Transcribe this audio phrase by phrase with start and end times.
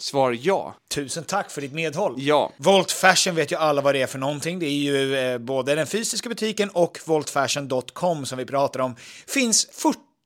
[0.00, 0.74] Svar ja.
[0.88, 2.14] Tusen tack för ditt medhåll.
[2.18, 2.52] Ja.
[2.56, 4.58] Volt Fashion vet ju alla vad det är för någonting.
[4.58, 8.96] Det är ju eh, både den fysiska butiken och voltfashion.com som vi pratar om.
[9.26, 10.07] Finns 40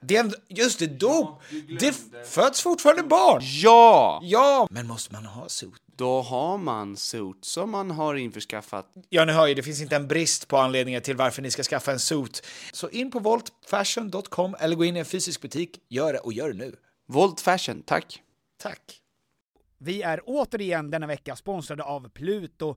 [0.00, 1.42] Det är, just det, dop!
[1.80, 3.40] det f- föds fortfarande barn!
[3.44, 4.20] Ja!
[4.22, 4.68] Ja!
[4.70, 5.72] Men måste man ha suit?
[5.96, 8.86] Då har man suits som man har införskaffat.
[9.08, 11.62] Ja, ni hör ju, det finns inte en brist på anledningar till varför ni ska
[11.62, 12.46] skaffa en suit.
[12.72, 15.78] Så in på voltfashion.com eller gå in i en fysisk butik.
[15.88, 16.76] Gör det och gör det nu.
[17.08, 18.22] Volt Fashion, tack.
[18.62, 18.80] Tack.
[19.78, 22.76] Vi är återigen denna vecka sponsrade av Pluto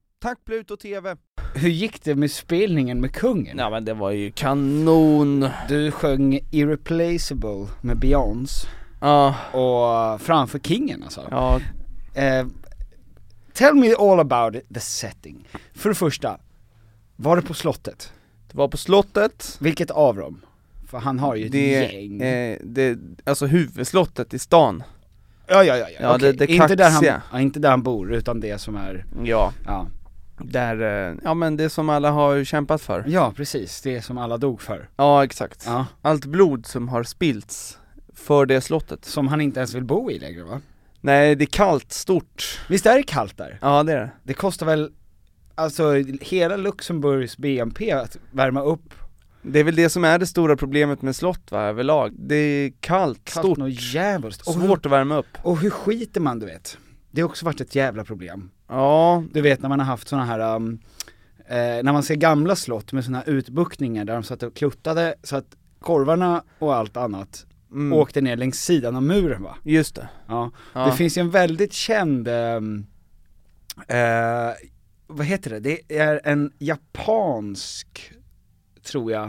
[0.21, 1.15] Tack Pluto TV!
[1.55, 3.57] Hur gick det med spelningen med kungen?
[3.57, 5.47] Ja men det var ju kanon!
[5.69, 8.67] Du sjöng Irreplaceable med Beyoncé,
[9.01, 11.27] Ja, och framför kingen alltså.
[11.31, 11.59] ja,
[12.13, 12.47] Eh,
[13.53, 15.47] tell me all about the setting.
[15.73, 16.37] För det första,
[17.15, 18.13] var det på slottet?
[18.51, 20.41] det var på slottet, Vilket av dem?
[20.87, 22.21] För han har ju ett det, gäng.
[22.21, 24.83] eh, det, alltså huvudslottet i stan.
[25.47, 25.87] Ja, ja, ja.
[25.89, 25.97] ja.
[26.01, 26.33] Ja, okej.
[26.33, 29.53] det- det inte, där han, ja, inte där han bor, utan det som är, Ja,
[29.65, 29.87] ja.
[30.45, 33.03] Där, eh, ja men det som alla har kämpat för.
[33.07, 33.81] Ja, precis.
[33.81, 34.89] Det som alla dog för.
[34.95, 35.63] Ja, exakt.
[35.65, 35.85] Ja.
[36.01, 37.77] Allt blod som har spillts
[38.15, 39.05] för det slottet.
[39.05, 40.61] Som han inte ens vill bo i längre va?
[41.01, 42.59] Nej, det är kallt, stort.
[42.69, 43.57] Visst är det kallt där?
[43.61, 44.11] Ja, det är det.
[44.23, 44.91] Det kostar väl,
[45.55, 48.93] alltså hela Luxemburgs BNP att värma upp
[49.41, 52.13] Det är väl det som är det stora problemet med slott va, överlag.
[52.17, 54.47] Det är kallt, kallt stort, och djävulskt.
[54.47, 55.37] Och hur, svårt att värma upp.
[55.43, 56.77] och hur skiter man du vet?
[57.11, 58.51] Det har också varit ett jävla problem.
[58.67, 60.79] Ja, Du vet när man har haft såna här, um,
[61.47, 65.15] eh, när man ser gamla slott med såna här utbuktningar där de satt och kluttade
[65.23, 69.55] så att korvarna och allt annat mm, åkte ner längs sidan av muren va?
[69.63, 70.09] just det.
[70.27, 70.51] Ja.
[70.73, 70.85] Ja.
[70.85, 72.85] Det finns ju en väldigt känd, ehm,
[73.87, 74.53] eh,
[75.07, 75.59] vad heter det?
[75.59, 78.13] Det är en japansk,
[78.83, 79.25] tror jag,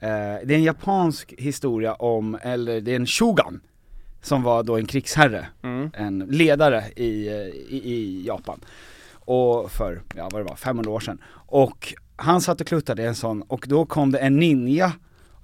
[0.00, 3.60] eh, det är en japansk historia om, eller det är en shogun,
[4.22, 5.90] som var då en krigsherre, Mm.
[5.94, 7.34] en ledare i, eh,
[7.74, 8.60] i, i Japan.
[9.12, 11.18] Och för, ja vad det var, 500 år sedan.
[11.30, 14.92] Och han satt och kluttade i en sån, och då kom det en ninja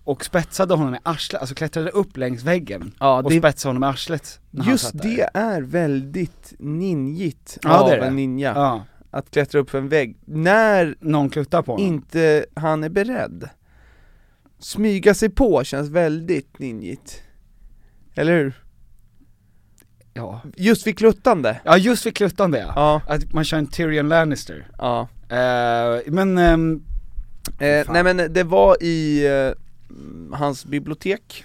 [0.04, 3.84] och spetsade honom i arslet, alltså klättrade upp längs väggen Ja, och det- spetsade honom
[3.84, 4.40] i arslet.
[4.50, 8.06] Just det är väldigt ninjigt Ja, av det det.
[8.06, 8.52] en ninja.
[8.56, 10.16] Ja, Att klättra upp för en vägg.
[10.24, 11.86] När någon kluttar på honom.
[11.86, 13.48] inte han är beredd.
[14.58, 17.22] Smyga sig på känns väldigt ninjigt.
[18.14, 18.63] Eller hur?
[20.14, 20.40] Ja.
[20.56, 21.60] Just vid kluttande.
[21.64, 22.72] ja, just vid kluttande ja.
[22.76, 24.66] Ja, Att man kör en Tyrion Lannister.
[24.78, 25.08] ja.
[25.28, 26.82] Eh, men, ehm,
[27.58, 29.52] Eh, nej men det var i eh,
[30.36, 31.44] hans bibliotek.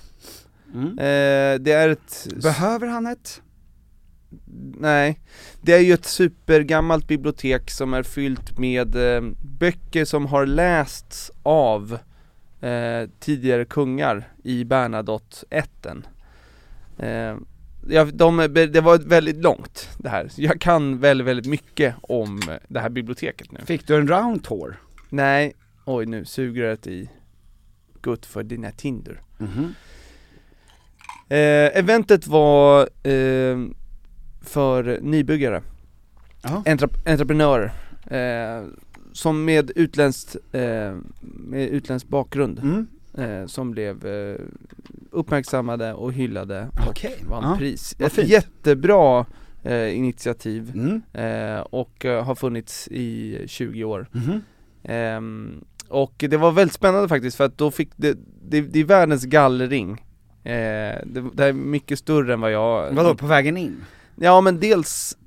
[0.73, 0.87] mm.
[0.99, 2.27] Eh, det är ett...
[2.43, 3.41] behöver han ett?
[4.79, 5.19] Nej,
[5.61, 9.21] det är ju ett supergammalt bibliotek som är fyllt med eh,
[9.59, 11.97] böcker som har lästs av
[12.61, 16.07] eh, tidigare kungar i Bernadotte-ätten.
[17.87, 18.37] Eh, ja, de,
[18.71, 23.51] det var väldigt långt det här, jag kan väldigt, väldigt mycket om det här biblioteket
[23.51, 23.59] nu.
[23.65, 24.79] Fick du en round tour?
[25.09, 25.53] Nej,
[25.85, 27.09] oj nu suger det i
[28.01, 29.21] Gott för dina Tinder.
[29.37, 29.73] Mhm.
[31.29, 33.57] Eh, eventet var eh,
[34.41, 35.61] för nybyggare.
[36.43, 37.71] Entrep- entreprenörer,
[38.07, 38.65] eh,
[39.13, 42.87] som med utländskt, eh, med utländsk bakgrund, Mm.
[43.19, 44.35] Eh, som blev eh,
[45.11, 47.55] uppmärksammade och hyllade och Okej, vann ja.
[47.57, 47.95] pris.
[47.99, 49.25] Ett jättebra
[49.63, 51.01] eh, initiativ Mm.
[51.13, 54.07] eh, och eh, har funnits i 20 år.
[54.83, 58.17] Ehm, och det var väldigt spännande faktiskt för att då fick det,
[58.49, 59.91] det, det är världens gallring
[60.43, 63.83] eh, det, det är mycket större än vad jag Vadå, på vägen in?
[64.15, 65.17] Ja men dels,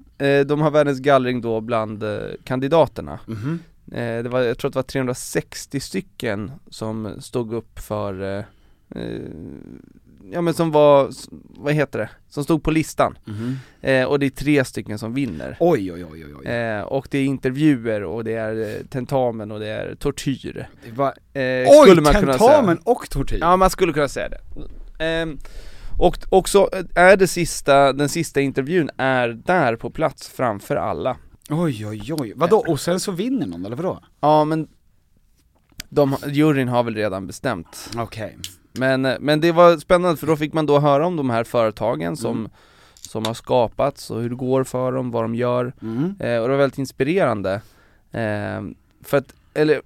[0.46, 2.04] de har världens gallring då bland
[2.44, 8.22] kandidaterna eh, det var, Jag tror att det var 360 stycken som stod upp för
[8.38, 8.44] eh,
[9.02, 9.20] eh,
[10.32, 11.10] Ja men som var,
[11.60, 12.10] vad heter det?
[12.28, 13.56] Som stod på listan Mhm.
[13.80, 16.46] eh, Och det är tre stycken som vinner Oj, oj, oj, oj, oj.
[16.46, 20.92] Eh, och det är intervjuer och det är eh, tentamen och det är tortyr Det
[20.92, 22.82] var, eh, oj, skulle man kunna tentamen säga.
[22.92, 23.38] och tortyr?
[23.40, 24.40] Ja man skulle kunna säga det
[25.04, 25.38] Ehm,
[25.98, 31.16] Och också är det sista, den sista intervjun är där på plats framför alla
[31.52, 32.32] Oj, oj, oj.
[32.36, 34.00] Vadå, och sen så vinner någon, eller vadå?
[34.20, 34.68] Ja men
[35.88, 38.38] de, juryn har väl redan bestämt Okej.
[38.72, 42.16] men, men det var spännande för då fick man då höra om de här företagen
[42.16, 42.50] som, Mm.
[43.00, 46.04] som har skapats och hur det går för dem, vad de gör Mm.
[46.20, 47.52] Eh, och det var väldigt inspirerande.
[48.10, 48.62] Eh,
[49.04, 49.82] för att, eller,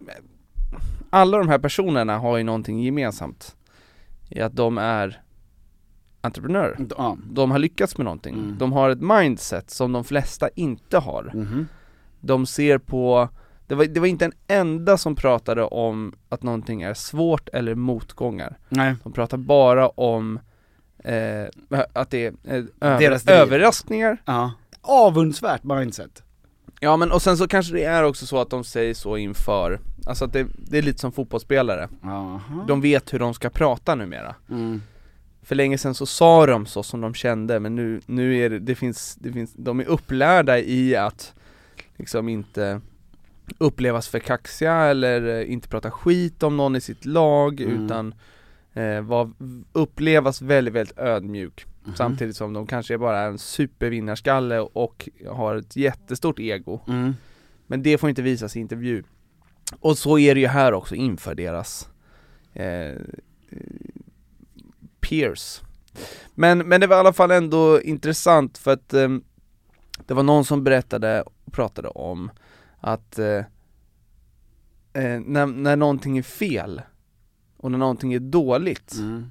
[1.10, 3.56] alla de här personerna har ju någonting gemensamt.
[4.28, 5.22] I att de är
[6.26, 6.86] entreprenörer.
[6.98, 7.16] Ja.
[7.30, 8.34] De har lyckats med någonting.
[8.34, 8.56] Mm.
[8.58, 11.30] De har ett mindset som de flesta inte har.
[11.34, 11.68] Mhm.
[12.20, 13.28] De ser på,
[13.66, 17.74] det var, det var inte en enda som pratade om att någonting är svårt eller
[17.74, 18.58] motgångar.
[18.68, 18.94] Nej.
[19.04, 20.38] De pratar bara om
[21.04, 21.44] eh,
[21.92, 24.52] att det är eh, Deras överraskningar Ja.
[24.80, 26.22] Avundsvärt mindset.
[26.80, 29.80] Ja men och sen så kanske det är också så att de säger så inför,
[30.06, 32.40] alltså att det, det är lite som fotbollsspelare Jaha.
[32.68, 34.82] De vet hur de ska prata numera Mm.
[35.46, 38.58] För länge sedan så sa de så som de kände men nu, nu är det,
[38.58, 41.34] det finns, det finns, de är upplärda i att
[41.96, 42.80] liksom inte
[43.58, 47.84] upplevas för kaxiga eller eh, inte prata skit om någon i sitt lag Mm.
[47.84, 48.14] utan
[48.72, 49.30] eh, var,
[49.72, 51.94] upplevas väldigt, väldigt ödmjuk Mhm.
[51.96, 57.14] Samtidigt som de kanske bara är en supervinnarskalle och har ett jättestort ego Mm.
[57.66, 59.02] Men det får inte visas i intervju
[59.80, 61.88] Och så är det ju här också inför deras
[62.52, 62.96] eh,
[65.08, 65.62] peers
[66.34, 69.08] men, men det var i alla fall ändå intressant för att eh,
[70.06, 72.30] Det var någon som berättade och pratade om
[72.80, 73.44] att eh,
[74.92, 76.82] eh, när, när någonting är fel
[77.56, 79.26] och när någonting är dåligt Mm.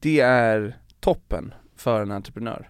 [0.00, 2.68] Det är toppen för en entreprenör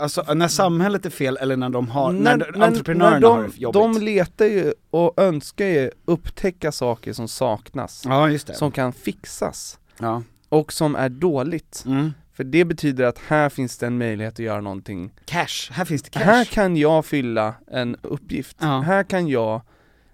[0.00, 3.48] Alltså när samhället är fel eller när de har, när, när, entreprenörerna när har det
[3.48, 3.82] de, jobbigt?
[3.82, 8.54] de letar ju och önskar ju upptäcka saker som saknas, ja just det.
[8.54, 10.22] som kan fixas, ja.
[10.52, 11.84] Och som är dåligt.
[11.86, 12.12] Mm.
[12.32, 16.02] För det betyder att här finns det en möjlighet att göra någonting Cash, här finns
[16.02, 16.20] det cash.
[16.22, 18.80] Här kan jag fylla en uppgift, Ja.
[18.80, 19.54] här kan jag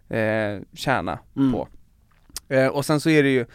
[0.09, 1.53] eh, tjäna Mm.
[1.53, 1.69] på.
[2.49, 3.47] Eh, och sen så är det ju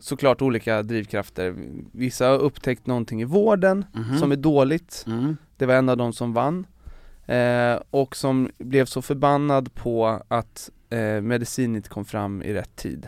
[0.00, 1.54] såklart olika drivkrafter.
[1.92, 4.18] Vissa har upptäckt någonting i vården Mhm.
[4.18, 5.36] som är dåligt, Mm.
[5.56, 6.66] det var en av de som vann.
[7.26, 12.76] Eh, och som blev så förbannad på att eh, medicin inte kom fram i rätt
[12.76, 13.06] tid.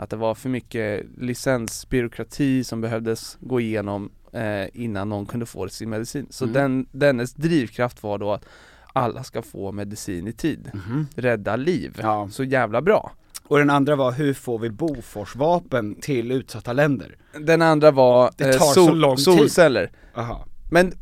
[0.00, 5.68] Att det var för mycket licensbyråkrati som behövdes gå igenom eh, innan någon kunde få
[5.68, 6.26] sin medicin.
[6.30, 6.54] Så Mm.
[6.54, 8.44] den, dennes drivkraft var då att
[8.92, 10.70] alla ska få medicin i tid.
[10.74, 11.06] Mhm.
[11.16, 11.98] Rädda liv.
[12.02, 12.28] Ja.
[12.32, 13.12] Så jävla bra.
[13.44, 17.16] Och den andra var, hur får vi Bofors-vapen till utsatta länder?
[17.40, 19.24] Den andra var Det tar så lång tid.
[19.24, 19.90] solceller.
[20.14, 20.46] Aha.
[20.70, 20.92] Men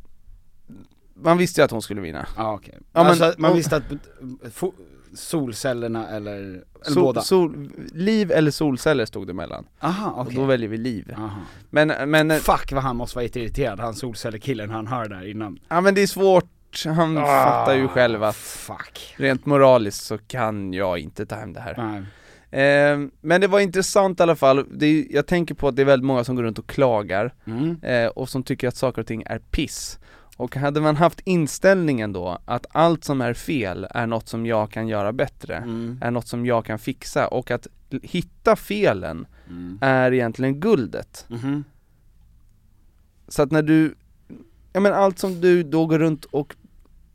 [1.14, 2.26] man visste ju att hon skulle vinna.
[2.36, 2.78] Ja okej.
[2.80, 3.84] Ja, men- alltså man visste att
[5.14, 7.20] solcellerna eller, eller Sol, båda?
[7.20, 9.66] sol, liv eller solceller stod det mellan.
[9.80, 10.36] Aha Och okej.
[10.36, 11.14] då väljer vi liv.
[11.16, 11.40] Aha.
[11.70, 15.58] Men, men, Fuck vad han måste vara irriterad, han solcellerkillen han hör där innan.
[15.68, 19.14] ja men det är svårt, han Ah, fattar ju själv att Fuck.
[19.16, 22.04] rent moraliskt så kan jag inte ta hem det här.
[22.50, 25.86] Eh, men det var intressant i alla fall, det jag tänker på att det är
[25.86, 27.76] väldigt många som går runt och klagar Mm.
[27.82, 29.98] eh, och som tycker att saker och ting är piss.
[30.38, 34.70] Och hade man haft inställningen då att allt som är fel är något som jag
[34.70, 35.98] kan göra bättre, Mm.
[36.02, 37.66] är något som jag kan fixa och att
[38.02, 39.78] hitta felen Mm.
[39.80, 41.26] är egentligen guldet.
[41.28, 41.64] Mhm.
[43.28, 43.94] Så att när du,
[44.72, 46.56] ja men allt som du då går runt och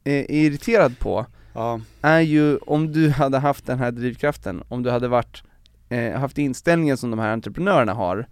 [0.03, 1.79] eh, är irriterad på Ja.
[2.01, 5.43] är ju om du hade haft den här drivkraften, om du hade varit,
[5.89, 8.27] eh, haft inställningen som de här entreprenörerna har,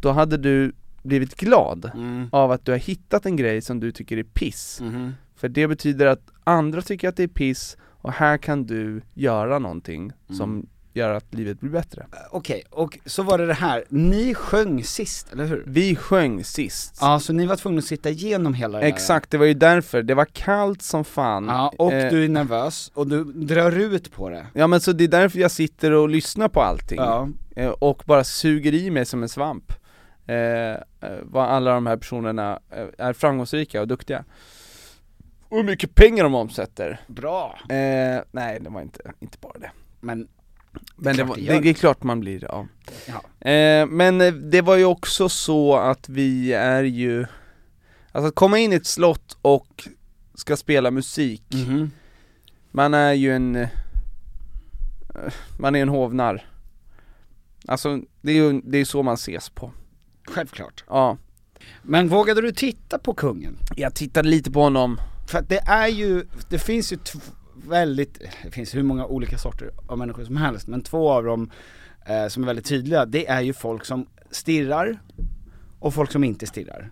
[0.00, 0.72] då hade du
[1.06, 2.28] blivit glad Mm.
[2.32, 4.80] av att du har hittat en grej som du tycker är piss.
[4.82, 5.12] Mhm.
[5.36, 9.58] För det betyder att andra tycker att det är piss, och här kan du göra
[9.58, 12.06] någonting som gör att livet blir bättre.
[12.30, 15.62] Okej, och så var det det här, ni sjöng sist, eller hur?
[15.66, 16.98] Vi sjöng sist.
[17.00, 18.88] Ja, så ni var tvungna att sitta igenom hela det där.
[18.88, 21.44] Exakt, det var ju därför, det var kallt som fan.
[21.46, 24.46] Ja, och Eh, du är nervös, och du drar ut på det.
[24.52, 26.98] Ja men så det är därför jag sitter och lyssnar på allting.
[26.98, 27.28] Ja.
[27.56, 29.72] Eh, och bara suger i mig som en svamp.
[30.26, 30.36] Eh,
[31.10, 34.24] eh, vad alla de här personerna eh, är framgångsrika och duktiga.
[35.48, 37.00] Och hur mycket pengar de omsätter.
[37.06, 37.58] Bra.
[37.68, 39.70] Eh, nej det var inte, inte bara det.
[40.00, 40.28] Men,
[40.96, 42.66] Men det, var, det det, är klart man blir, ja.
[43.06, 43.48] ja.
[43.50, 47.26] Eh, men eh, det var ju också så att vi är ju,
[48.12, 49.88] alltså att komma in i ett slott och
[50.34, 51.90] ska spela musik, Mhm.
[52.70, 53.66] man är ju en,
[55.58, 56.46] man är en hovnarr.
[57.68, 59.70] Alltså det är ju det är så man ses på.
[60.26, 60.84] Självklart.
[60.88, 61.16] Ja.
[61.82, 63.58] Men vågade du titta på kungen?
[63.76, 65.00] Jag tittade lite på honom.
[65.28, 66.98] För att det är ju, det finns ju
[67.54, 71.50] väldigt, det finns hur många olika sorter av människor som helst, men två av dem
[72.06, 74.98] eh, som är väldigt tydliga, det är ju folk som stirrar
[75.78, 76.90] och folk som inte stirrar.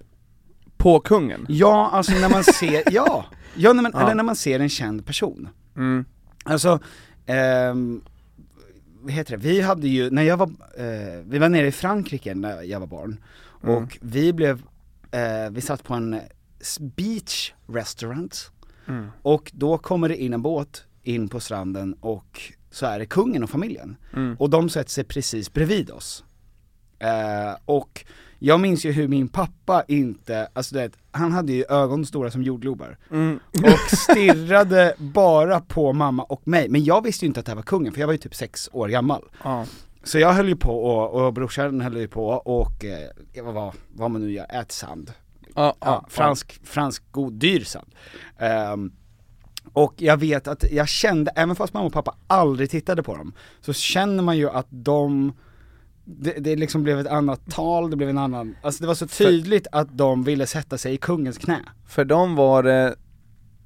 [0.76, 1.46] På kungen?
[1.48, 3.24] Ja, alltså när man ser, ja,
[3.54, 4.00] ja, när man, Ja.
[4.02, 5.48] eller när man ser en känd person.
[5.76, 6.04] Mm.
[6.44, 6.80] Alltså,
[7.26, 8.00] ehm,
[9.04, 10.46] vad heter det, vi hade ju, när jag var,
[10.78, 13.20] eh, vi var nere i Frankrike när jag var barn,
[13.62, 13.76] Mm.
[13.76, 14.62] och vi blev,
[15.10, 16.20] eh, vi satt på en
[16.80, 18.50] beach restaurant,
[18.86, 19.06] Mm.
[19.22, 23.42] och då kommer det in en båt in på stranden och så är det kungen
[23.42, 23.96] och familjen.
[24.12, 24.36] Mm.
[24.38, 26.24] Och de sätter sig precis bredvid oss.
[26.98, 28.04] Eh, och
[28.44, 32.30] jag minns ju hur min pappa inte, alltså du vet, han hade ju ögon stora
[32.30, 32.98] som jordglobar.
[33.10, 33.40] Mm.
[33.52, 37.56] Och stirrade bara på mamma och mig, men jag visste ju inte att det här
[37.56, 39.24] var kungen, för jag var ju typ sex år gammal.
[39.44, 39.66] Ja.
[40.02, 44.10] Så jag höll ju på och, och brorsan höll ju på och, eh, vad, vad
[44.10, 45.12] man nu gör, ät sand.
[45.54, 47.94] Ja, Ja, fransk, fransk god, dyr sand.
[48.38, 48.92] Ehm,
[49.72, 53.32] och jag vet att jag kände, även fast mamma och pappa aldrig tittade på dem,
[53.60, 55.32] så känner man ju att de
[56.04, 59.06] det, det liksom blev ett annat tal, det blev en annan, alltså det var så
[59.06, 61.60] tydligt att de ville sätta sig i kungens knä.
[61.86, 62.94] För dem var det,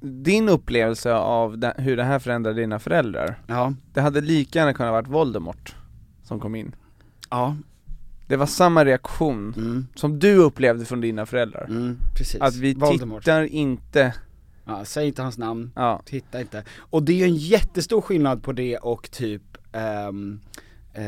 [0.01, 3.75] din upplevelse av det, hur det här förändrade dina föräldrar, Ja.
[3.95, 5.75] det hade lika gärna kunnat varit Voldemort
[6.25, 6.75] som kom in.
[7.31, 7.57] Ja.
[8.27, 9.87] Det var samma reaktion Mm.
[9.95, 11.65] som du upplevde från dina föräldrar.
[11.69, 12.41] Mm, precis.
[12.41, 13.23] Att vi Voldemort.
[13.23, 14.15] tittar inte,
[14.65, 16.65] Ja, säg inte hans namn, ja, titta inte.
[16.79, 19.43] Och det är ju en jättestor skillnad på det och typ
[19.73, 20.13] eh,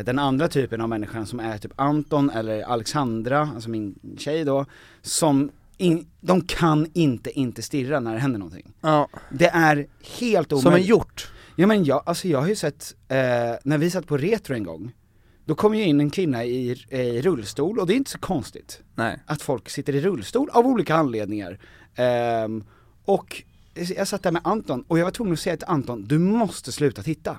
[0.05, 4.67] den andra typen av människan som är typ Anton eller Alexandra, alltså min tjej då,
[5.03, 8.73] som in, de kan inte inte stirra när det händer någonting.
[8.81, 9.09] ja.
[9.31, 9.87] Det är
[10.19, 10.63] helt omöjligt.
[10.63, 11.33] som en hjort.
[11.57, 13.17] Ja men jag, alltså jag har ju sett, eh,
[13.65, 14.93] när vi satt på retro en gång,
[15.45, 18.83] då kom ju in en kvinna i, i rullstol och det är inte så konstigt
[18.95, 19.19] Nej.
[19.27, 21.59] att folk sitter i rullstol av olika anledningar.
[21.95, 22.65] Ehm,
[23.05, 23.43] och
[23.75, 26.73] jag satt där med Anton och jag var tvungen att säga till Anton, du måste
[26.73, 27.39] sluta titta.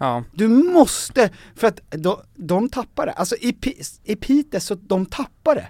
[0.00, 0.24] Ja.
[0.32, 3.12] Du måste, för att de, de tappar det.
[3.12, 3.56] Alltså i,
[4.04, 5.68] i Piteå så de tappar det.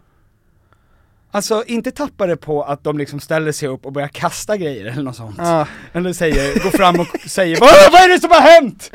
[1.31, 4.85] Alltså inte tappar det på att de liksom ställer sig upp och börjar kasta grejer
[4.85, 5.37] eller något sånt.
[5.39, 5.67] Ja.
[5.93, 8.91] Eller säger, går fram och säger vad, är det som har hänt?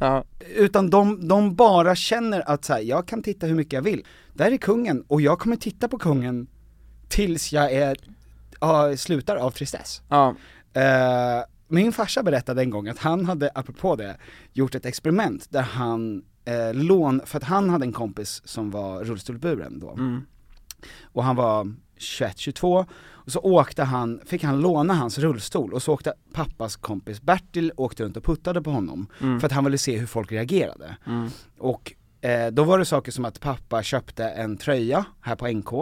[0.00, 0.24] Ja.
[0.54, 4.04] Utan de, de bara känner att så här, jag kan titta hur mycket jag vill.
[4.34, 6.46] Där är kungen, och jag kommer titta på kungen
[7.08, 7.96] tills jag är,
[8.60, 10.02] ja, slutar av tristess.
[10.08, 10.34] Ja.
[10.74, 14.16] Eh, min farsa berättade en gång att han hade, apropå det,
[14.52, 19.04] gjort ett experiment där han eh, lån, för att han hade en kompis som var
[19.04, 19.94] rullstolsburen då.
[21.02, 25.92] Och han var 21-22, och så åkte han, fick han låna hans rullstol, och så
[25.92, 29.06] åkte pappas kompis Bertil, åkte runt och puttade på honom,
[29.40, 30.96] för att han ville se hur folk reagerade.
[31.58, 35.72] Och eh, då var det saker som att pappa köpte en tröja här på NK,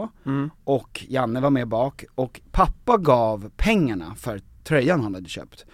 [0.65, 5.67] och Janne var med bak, och pappa gav pengarna för tröjan han hade köpt.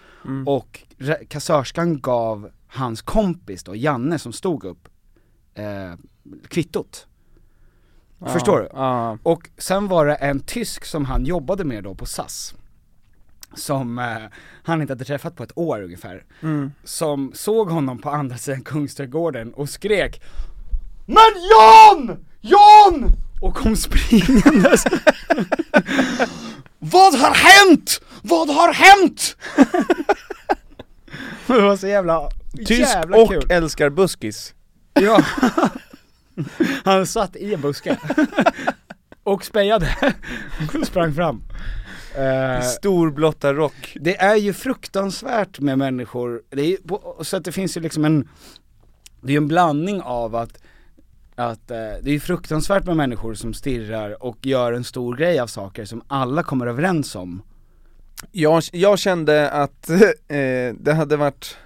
[0.45, 4.87] Och re- kassörskan gav hans kompis då, Janne som stod upp,
[5.53, 5.93] eh,
[6.47, 7.07] kvittot.
[8.25, 8.69] Förstår du?
[8.73, 9.17] Ja.
[9.23, 12.55] Och sen var det en tysk som han jobbade med då på SAS
[13.55, 14.05] Som eh,
[14.63, 16.25] han inte hade träffat på ett år ungefär
[16.83, 20.21] Som såg honom på andra sidan Kungsträdgården och skrek
[21.05, 22.25] Men Jan!
[22.41, 23.11] Jan!
[23.41, 24.83] Och kom springandes
[26.79, 28.01] Vad har hänt?
[28.21, 29.37] Vad har hänt?
[31.47, 32.29] det var så jävla,
[32.65, 34.53] Tysk jävla och kul älskar buskis.
[34.93, 35.23] Ja.
[36.83, 37.97] Han satt i en buske.
[39.23, 40.13] och spejade.
[40.79, 41.41] och sprang fram.
[42.17, 43.97] Eh, Storblotta rock.
[44.01, 48.29] det är ju fruktansvärt med människor, det är, så att det finns ju liksom en,
[49.21, 50.57] det är ju en blandning av att,
[51.37, 55.47] att eh, det är fruktansvärt med människor som stirrar och gör en stor grej av
[55.47, 57.41] saker som alla kommer överens om.
[58.31, 59.89] Jag, jag kände att
[60.27, 61.57] eh, det hade varit,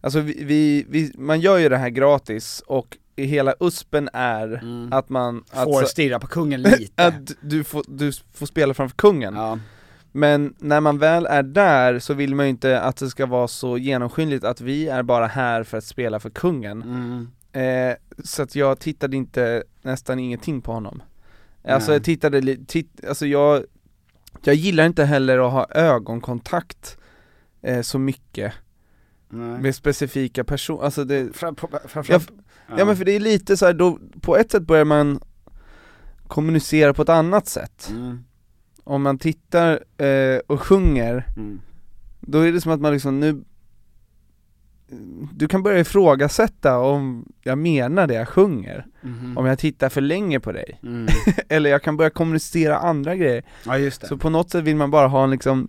[0.00, 5.08] alltså vi, vi, vi, man gör ju det här gratis och hela uspen är att
[5.08, 7.06] man, att, Får stirra på kungen lite.
[7.06, 9.34] att du, får, du får spela framför kungen.
[9.34, 9.58] ja.
[10.14, 13.48] Men när man väl är där så vill man ju inte att det ska vara
[13.48, 16.82] så genomskinligt att vi är bara här för att spela för kungen.
[16.82, 17.28] Mm.
[17.52, 21.02] Eh, så att jag tittade inte nästan ingenting på honom.
[21.64, 21.96] Alltså Nej.
[21.96, 23.64] jag tittade lite, titt, alltså jag,
[24.44, 26.98] jag gillar inte heller att ha ögonkontakt
[27.62, 28.52] eh, så mycket
[29.28, 29.58] Nej.
[29.60, 32.36] med specifika personer, alltså det, Fram, på, fram, Ja, fram.
[32.78, 32.84] ja.
[32.84, 35.20] men för det är lite så här, då, på ett sätt börjar man
[36.26, 37.88] kommunicera på ett annat sätt.
[37.90, 38.24] Mm.
[38.84, 41.60] Om man tittar eh, och sjunger, Mm.
[42.20, 43.44] då är det som att man liksom nu
[45.32, 49.38] du kan börja ifrågasätta om jag menar det jag sjunger, Mhm.
[49.38, 51.06] om jag tittar för länge på dig, Mm.
[51.48, 53.42] eller jag kan börja kommunicera andra grejer.
[53.66, 53.90] Ja.
[53.90, 55.68] Så på något sätt vill man bara ha en liksom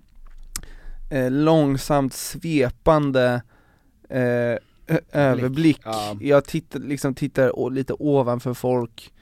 [1.11, 3.41] eh, långsamt svepande
[4.09, 4.57] eh,
[5.11, 5.81] överblick.
[5.85, 6.17] Ja.
[6.21, 9.12] Jag tittar, liksom tittar lite ovanför folk,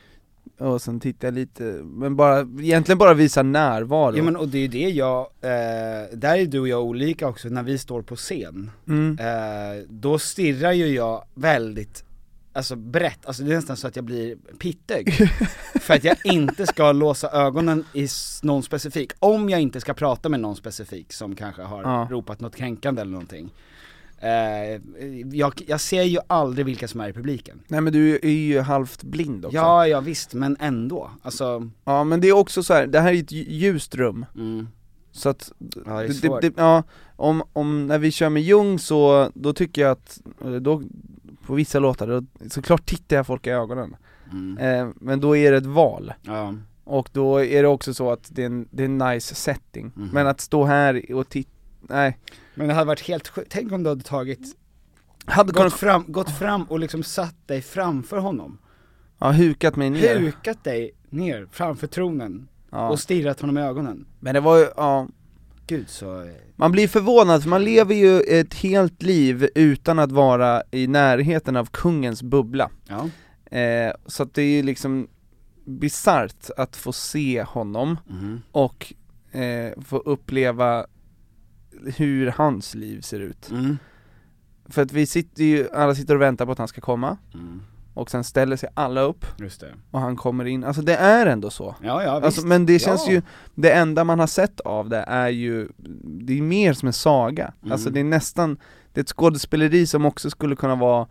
[0.62, 4.18] och sen tittar jag lite, men bara, egentligen bara visa närvaro.
[4.18, 7.50] Ja men och det är det jag, eh, där är du och jag olika också
[7.50, 8.72] när vi står på scen.
[8.88, 9.18] mm.
[9.20, 12.04] Eh, då stirrar ju jag väldigt,
[12.54, 15.14] alltså brett, alltså det är nästan så att jag blir pittig.
[15.82, 18.08] för att jag inte ska låsa ögonen i
[18.44, 22.08] någon specifik, om jag inte ska prata med någon specifik som kanske har Ja.
[22.12, 23.50] ropat något kränkande eller någonting.
[24.24, 24.82] Eh,
[25.38, 27.62] jag, jag ser ju aldrig vilka som är i publiken.
[27.68, 29.56] Nej men du är ju halvt blind också.
[29.58, 31.12] Ja, ja visst, men ändå.
[31.22, 32.88] Alltså, Ja men det är också så här.
[32.88, 34.68] det här är ett lj- ljust rum, mm.
[35.12, 35.52] så att,
[35.86, 36.42] Ja, det är det, svårt.
[36.42, 36.84] det, ja,
[37.16, 40.82] om, om, när vi kör med Jung så, då tycker jag att, eh, då,
[41.46, 43.96] på vissa låtar, då, såklart tittar jag folk i ögonen,
[44.32, 44.58] Mm.
[44.58, 46.54] eh, men då är det ett val, Ja.
[46.84, 49.92] och då är det också så att det är en, det är en nice setting,
[49.96, 50.10] Mhm.
[50.14, 51.50] men att stå här och titta,
[51.82, 52.18] nej,
[52.56, 54.56] Men det hade varit helt sjukt, tänk om du hade tagit,
[55.26, 58.58] hade gått fram, gått fram och liksom satt dig framför honom.
[59.20, 62.90] ja hukat mig ner, Hukat dig ner framför tronen ja.
[62.90, 64.06] och stirrat honom i ögonen.
[64.20, 65.08] men det var ju, ja,
[65.68, 70.12] Gud så, eh, Man blir förvånad för man lever ju ett helt liv utan att
[70.12, 72.70] vara i närheten av kungens bubbla.
[72.88, 73.10] ja.
[73.58, 75.08] Eh, så att det är ju liksom
[75.66, 78.42] bisarrt att få se honom Mhm.
[78.52, 78.94] och
[79.32, 80.86] eh, få uppleva
[81.98, 83.50] hur hans liv ser ut.
[83.52, 83.78] Mm.
[84.70, 87.62] För att vi sitter ju, alla sitter och väntar på att han ska komma, Mm.
[87.94, 89.26] och sen ställer sig alla upp
[89.92, 91.76] och han kommer in, alltså det är ändå så.
[91.84, 92.26] Ja, ja visst.
[92.26, 93.14] Alltså, men det känns ja.
[93.14, 93.22] ju,
[93.56, 95.68] det enda man har sett av det är ju,
[96.04, 97.54] det är mer som en saga.
[97.62, 97.72] Mm.
[97.72, 98.58] Alltså det är nästan,
[98.94, 101.08] det är ett skådespeleri som också skulle kunna vara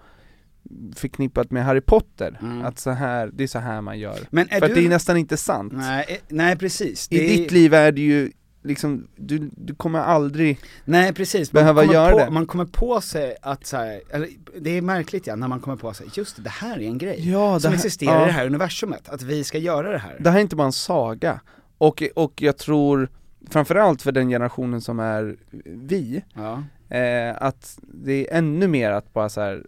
[0.97, 2.65] förknippat med Harry Potter, Mm.
[2.65, 4.19] att så här, det är så här man gör.
[4.31, 4.67] Men För du...
[4.67, 5.73] att det är nästan inte sant.
[5.77, 7.09] nej, eh, nej precis.
[7.11, 11.53] I Det är- ditt liv är det ju liksom, du, du kommer aldrig Nej precis,
[11.53, 12.31] behöva man göra på, det.
[12.31, 14.29] Man kommer på sig att så här, eller
[14.61, 16.99] det är märkligt ja, när man kommer på sig, just det, det här är en
[16.99, 18.23] grej Ja, som här- existerar ja.
[18.23, 20.17] i det här universumet, att vi ska göra det här.
[20.21, 21.41] Det här är inte bara en saga,
[21.79, 23.09] och, och jag tror,
[23.51, 26.63] framförallt för den generationen som är vi, Ja.
[26.97, 29.67] eh, att det är ännu mer att bara så här.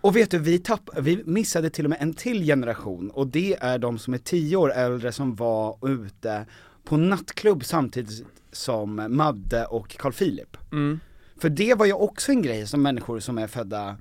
[0.00, 3.56] Och vet du, vi, tapp, vi missade till och med en till generation, och det
[3.60, 6.46] är de som är tio år äldre som var ute
[6.84, 10.56] på nattklubb samtidigt som Madde och Carl Philip.
[10.72, 11.00] mm,
[11.40, 13.96] För det var ju också en grej som människor som är födda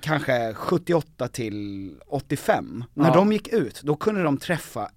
[0.00, 3.14] kanske 78 till 85, när Ja.
[3.14, 4.90] de gick ut, då kunde de träffa nej,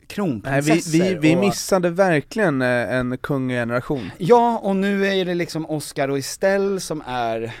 [0.00, 1.40] vi, kronprinsessor vi, vi och...
[1.40, 4.10] missade verkligen eh, en kungageneration.
[4.18, 7.54] Ja, och nu är det liksom Oscar och Estelle som är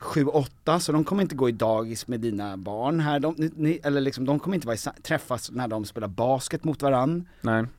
[0.00, 4.00] 7-8, så de kommer inte gå i dagis med dina barn här, de, ni- eller
[4.00, 7.28] liksom, de kommer inte vara i, träffas när de spelar basket mot varann.
[7.40, 7.64] Nej.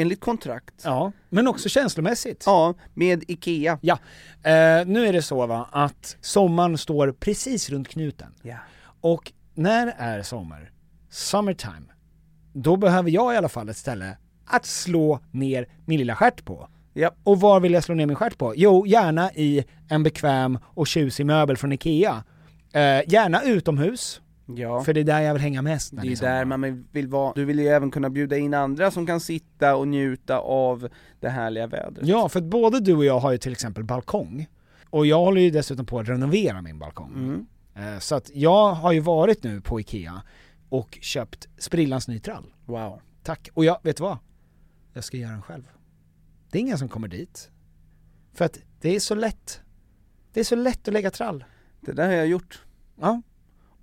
[0.00, 2.42] enligt kontrakt, Ja, men också känslomässigt.
[2.46, 3.78] ja, med IKEA.
[3.82, 3.98] Ja,
[4.42, 8.34] eh, nu är det så va, att sommaren står precis runt knuten.
[8.42, 8.56] Ja.
[9.00, 10.70] Och när är sommar?
[11.10, 11.86] Summertime.
[12.52, 16.68] Då behöver jag i alla fall ett ställe att slå ner min lilla stjärt på.
[16.92, 17.10] Ja.
[17.24, 18.52] Och var vill jag slå ner min stjärt på?
[18.56, 22.24] Jo, gärna i en bekväm och tjusig möbel från IKEA.
[22.72, 24.80] Eh, gärna utomhus, Ja.
[24.84, 27.32] för det är där jag vill hänga mest Det är är där man vill vara,
[27.34, 30.88] du vill ju även kunna bjuda in andra som kan sitta och njuta av
[31.20, 32.06] det härliga vädret.
[32.08, 34.46] Ja, för att både du och jag har ju till exempel balkong.
[34.90, 37.12] Och jag håller ju dessutom på att renovera min balkong.
[37.14, 37.46] Mm.
[37.94, 40.22] Eh, Så att jag har ju varit nu på IKEA
[40.68, 42.54] och köpt sprillans ny trall.
[42.64, 43.00] Wow.
[43.22, 43.48] Tack.
[43.54, 44.18] Och jag, vet du vad?
[44.92, 45.62] Jag ska göra den själv.
[46.50, 47.50] Det är ingen som kommer dit.
[48.32, 49.60] För att det är så lätt.
[50.32, 51.44] Det är så lätt att lägga trall.
[51.80, 52.62] Det där har jag gjort,
[53.00, 53.22] Ja,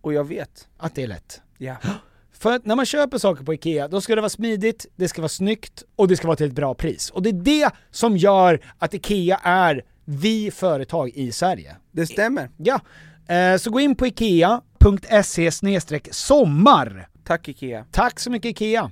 [0.04, 0.68] och jag vet.
[0.78, 1.42] att det är lätt.
[1.58, 1.76] Ja.
[2.32, 5.30] För när man köper saker på IKEA, då ska det vara smidigt, det ska vara
[5.30, 7.10] snyggt och det ska vara till ett bra pris.
[7.10, 11.76] Och det är det som gör att IKEA är vi företag i Sverige.
[11.92, 12.50] Det stämmer.
[12.58, 12.80] Ja,
[13.36, 15.52] eh, så gå in på ikea.se
[16.12, 17.08] sommar.
[17.24, 17.86] Tack IKEA.
[17.92, 18.92] Tack så mycket IKEA.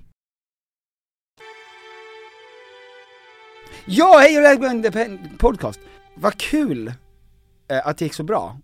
[3.86, 5.80] Ja, hej och välkommen till podcast.
[6.15, 6.93] Vad kul
[7.67, 8.58] eh, att det gick så bra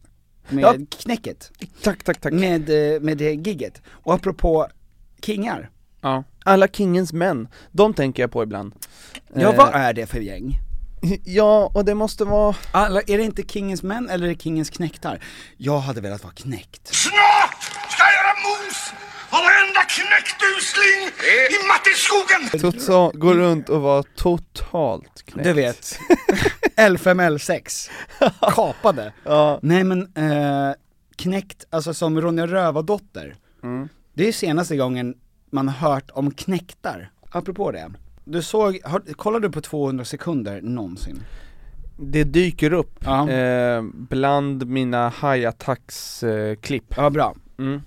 [0.50, 0.76] med Ja.
[1.00, 1.52] knäcket,
[1.84, 2.34] Tack, tack, tack.
[2.34, 3.82] med, eh, med det gigget.
[3.90, 4.68] Och apropå
[5.22, 5.70] kingar,
[6.02, 6.24] Ja.
[6.46, 8.74] Alla Kingens män, de tänker jag på ibland.
[9.36, 10.60] ja Eh, vad är det för gäng?
[11.26, 12.56] Ja, och det måste vara...
[12.72, 15.20] Alla, är det inte Kingens män eller är det Kingens knäktar?
[15.58, 16.88] Jag hade velat vara knäckt.
[16.96, 18.92] Snart ska jag göra mos
[19.30, 21.02] av varenda knäckt usling
[21.50, 22.72] i Mattisskogen!
[22.72, 25.44] Tutsa går runt och var totalt knäckt.
[25.44, 26.00] Du vet,
[26.78, 27.90] L5, L6,
[28.56, 29.14] kapade.
[29.24, 29.60] Ja.
[29.62, 30.74] Nej men, eh,
[31.16, 33.36] knäckt, alltså som Ronja Rövardotter.
[33.64, 33.90] Mm.
[34.14, 35.16] Det är senaste gången
[35.50, 37.12] man har hört om knäktar.
[37.32, 37.92] Apropå det,
[38.24, 41.20] du såg, har, kollade du på 200 sekunder någonsin?
[42.00, 43.30] det dyker upp Ja.
[43.30, 47.36] eh, bland mina high attacks eh, klipp Ja, bra.
[47.60, 47.82] mm.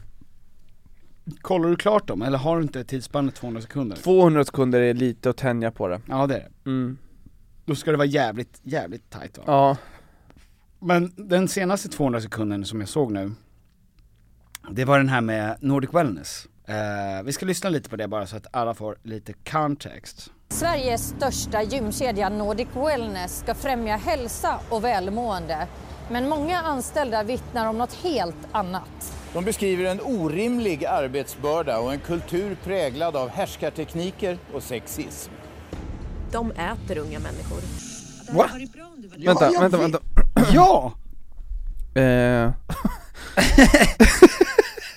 [1.41, 3.97] Kollar du klart dem, eller har du inte tidsspannet 200 sekunder?
[3.97, 6.71] 200 sekunder är lite att tänja på det Ja det är det.
[6.71, 6.99] mm.
[7.71, 9.45] Då ska det vara jävligt, jävligt tight va?
[9.47, 9.77] Ja,
[10.79, 13.33] Men den senaste 200 sekunden som jag såg nu,
[14.71, 16.47] det var den här med Nordic Wellness.
[16.67, 20.31] Eh, vi ska lyssna lite på det bara så att alla får lite context.
[20.49, 25.67] Sveriges största gymkedja Nordic Wellness ska främja hälsa och välmående.
[26.11, 29.17] Men många anställda vittnar om något helt annat.
[29.33, 35.33] De beskriver en orimlig arbetsbörda och en kultur präglad av härskartekniker och sexism.
[36.33, 37.61] De äter unga människor.
[38.33, 38.49] Va?
[39.17, 39.99] vänta, vänta, vänta
[40.53, 40.93] Ja!
[41.95, 42.51] eh,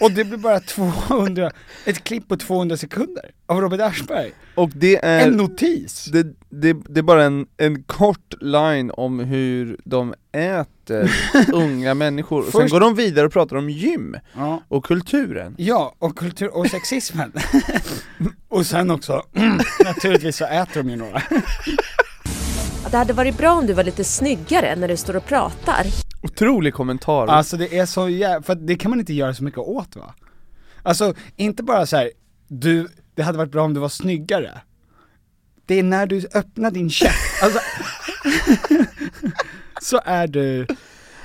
[0.04, 1.52] Och det blir bara 200,
[1.86, 4.32] ett klipp på 200 sekunder av Robert Aschberg.
[4.56, 6.06] Och det är En notis.
[6.06, 11.12] det, det, det är bara en, en kort line om hur de äter
[11.54, 14.64] unga människor, och sen Först- går de vidare och pratar om gym Ja.
[14.68, 17.32] och kulturen Ja, och kultur och sexismen.
[18.50, 19.24] och sen också,
[19.86, 21.22] naturligtvis så äter de ju några.
[22.94, 25.86] Det hade varit bra om du var lite snyggare när du står och pratar.
[26.22, 29.60] Otrolig kommentar Alltså det är så jävla, för det kan man inte göra så mycket
[29.60, 30.14] åt va?
[30.84, 32.12] Alltså, inte bara så här,
[32.48, 34.62] du, det hade varit bra om du var snyggare.
[35.66, 37.60] Det är när du öppnar din käft, alltså,
[39.82, 40.68] så är du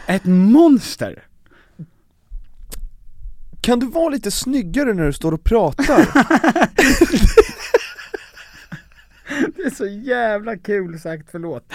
[0.06, 1.24] ett monster.
[3.60, 6.08] Kan du vara lite snyggare när du står och pratar?
[9.56, 11.64] Det är så jävla kul sagt, förlåt.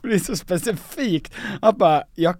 [0.00, 2.34] För det är så specifikt, att bara, jag,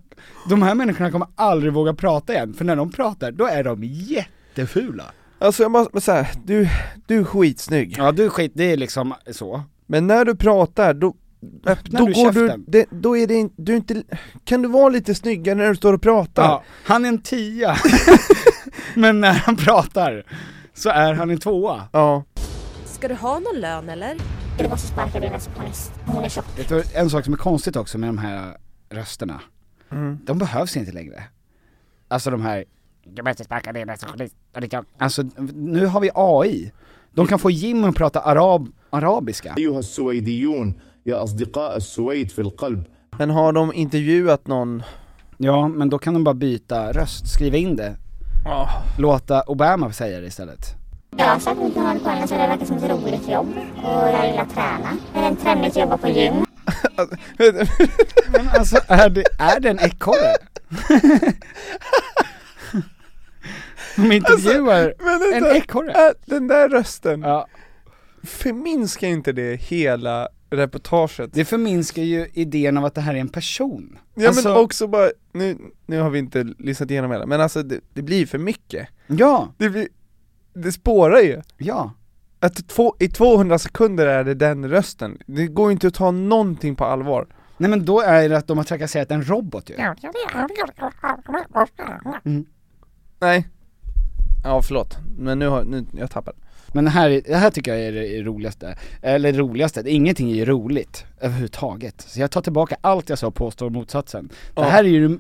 [0.49, 3.85] de här människorna kommer aldrig våga prata igen, för när de pratar, då är de
[3.85, 5.05] jättefula.
[5.39, 6.69] Alltså jag måste säga, du,
[7.07, 9.63] du är skitsnygg Ja du skit, det är liksom så.
[9.87, 11.15] Men när du pratar, då
[11.67, 12.65] Öppnar då du går du, käften?
[12.69, 14.03] det, då är det in, du är inte,
[14.45, 16.43] kan du vara lite snyggare när du står och pratar?
[16.43, 17.77] Ja, han är en tia,
[18.95, 20.25] men när han pratar
[20.75, 21.83] så är han en tvåa.
[21.93, 22.25] Ja.
[22.99, 24.17] Ska du ha någon lön eller?
[24.59, 26.45] Du måste sparka din receptionist, hon är tjock.
[26.95, 28.57] En sak som är konstigt också med de här
[28.91, 29.41] rösterna,
[29.91, 30.19] mm.
[30.25, 31.25] de behövs inte längre.
[32.09, 32.65] Alltså de här,
[33.05, 34.87] du måste sparka din receptionist, hon är tjock.
[34.99, 35.23] Alltså
[35.55, 36.73] nu har vi AI.
[37.13, 39.55] De kan få Jim att prata arab, arabiska.
[43.19, 44.83] Men har de intervjuat någon?
[45.37, 47.97] Ja, men då kan de bara byta röst, skriva in det.
[48.99, 50.78] Låta Obama säga det istället.
[51.17, 53.49] Jag har sagt mycket Nordic Wellness och det verkar som ett roligt jobb.
[53.85, 54.97] Och jag gillar att träna.
[55.15, 56.35] Är det en trendigt att jobba på gym?
[58.33, 60.35] Men alltså, är det, är det en ekorre?
[63.97, 65.93] De intervjuar Men en ekorre?
[65.93, 67.47] äh, den där rösten, Ja.
[68.23, 71.31] förminskar inte det hela reportaget?
[71.33, 73.99] Det förminskar ju idén av att det här är en person.
[74.15, 77.63] Ja Alltså- men också bara, nu, nu har vi inte lyssnat igenom hela, men alltså
[77.63, 79.89] det, det blir för mycket Ja, Det blir,
[80.63, 81.93] det spårar ju ja.
[82.41, 86.11] Att två, i 200 sekunder är det den rösten, det går ju inte att ta
[86.11, 89.75] någonting på allvar Nej men då är det att de har trakasserat en robot ju.
[93.21, 93.49] Nej
[94.45, 96.37] Ja förlåt, men nu har, nu, jag tappade
[96.73, 100.31] Men det här, är- det här tycker jag är det roligaste, eller det roligaste, ingenting
[100.31, 102.01] är ju roligt överhuvudtaget.
[102.01, 104.29] Så jag tar tillbaka allt jag sa och påstår motsatsen.
[104.55, 105.19] Det här är ju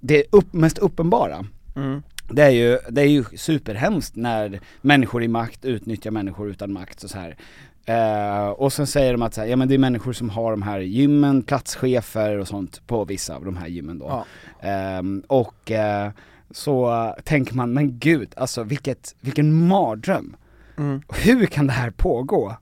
[0.00, 1.44] det upp, mest uppenbara.
[1.76, 2.02] mm.
[2.32, 7.04] Det är ju, det är ju superhemskt när människor i makt utnyttjar människor utan makt
[7.04, 7.36] och så här.
[7.84, 10.50] Eh, och sen säger de att så här, ja men det är människor som har
[10.50, 14.06] de här gymmen, platschefer och sånt på vissa av de här gymmen då.
[14.08, 14.24] Ja.
[14.68, 16.10] Ehm, och eh,
[16.50, 20.36] så tänker man, men gud, alltså vilket, vilken mardröm.
[20.78, 21.02] Mm.
[21.08, 22.56] Hur kan det här pågå?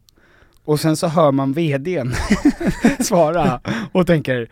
[0.64, 2.12] Och sen så hör man vdn
[3.00, 3.60] svara
[3.92, 4.48] och tänker,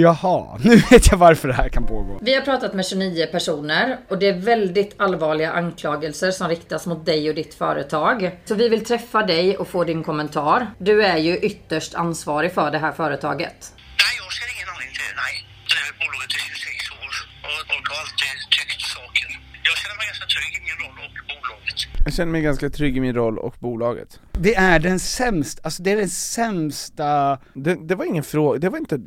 [0.00, 2.18] jaha, nu vet jag varför det här kan pågå.
[2.22, 7.06] Vi har pratat med 29 personer och det är väldigt allvarliga anklagelser som riktas mot
[7.06, 8.30] dig och ditt företag.
[8.44, 10.66] Så vi vill träffa dig och få din kommentar.
[10.78, 13.72] Du är ju ytterst ansvarig för det här företaget.
[14.02, 15.16] Nej, jag ser ingen anledning till det.
[15.24, 15.34] Nej.
[15.70, 17.12] Det här bolaget i 26 år
[17.46, 19.26] och folk har alltid tyckt saker.
[19.68, 21.78] Jag känner mig ganska trygg i min roll och bolaget.
[22.04, 25.82] Jag känner mig ganska trygg i min roll och bolaget Det är den sämsta, alltså
[25.82, 29.00] det är den sämsta, Det, det var ingen fråga, det var inte,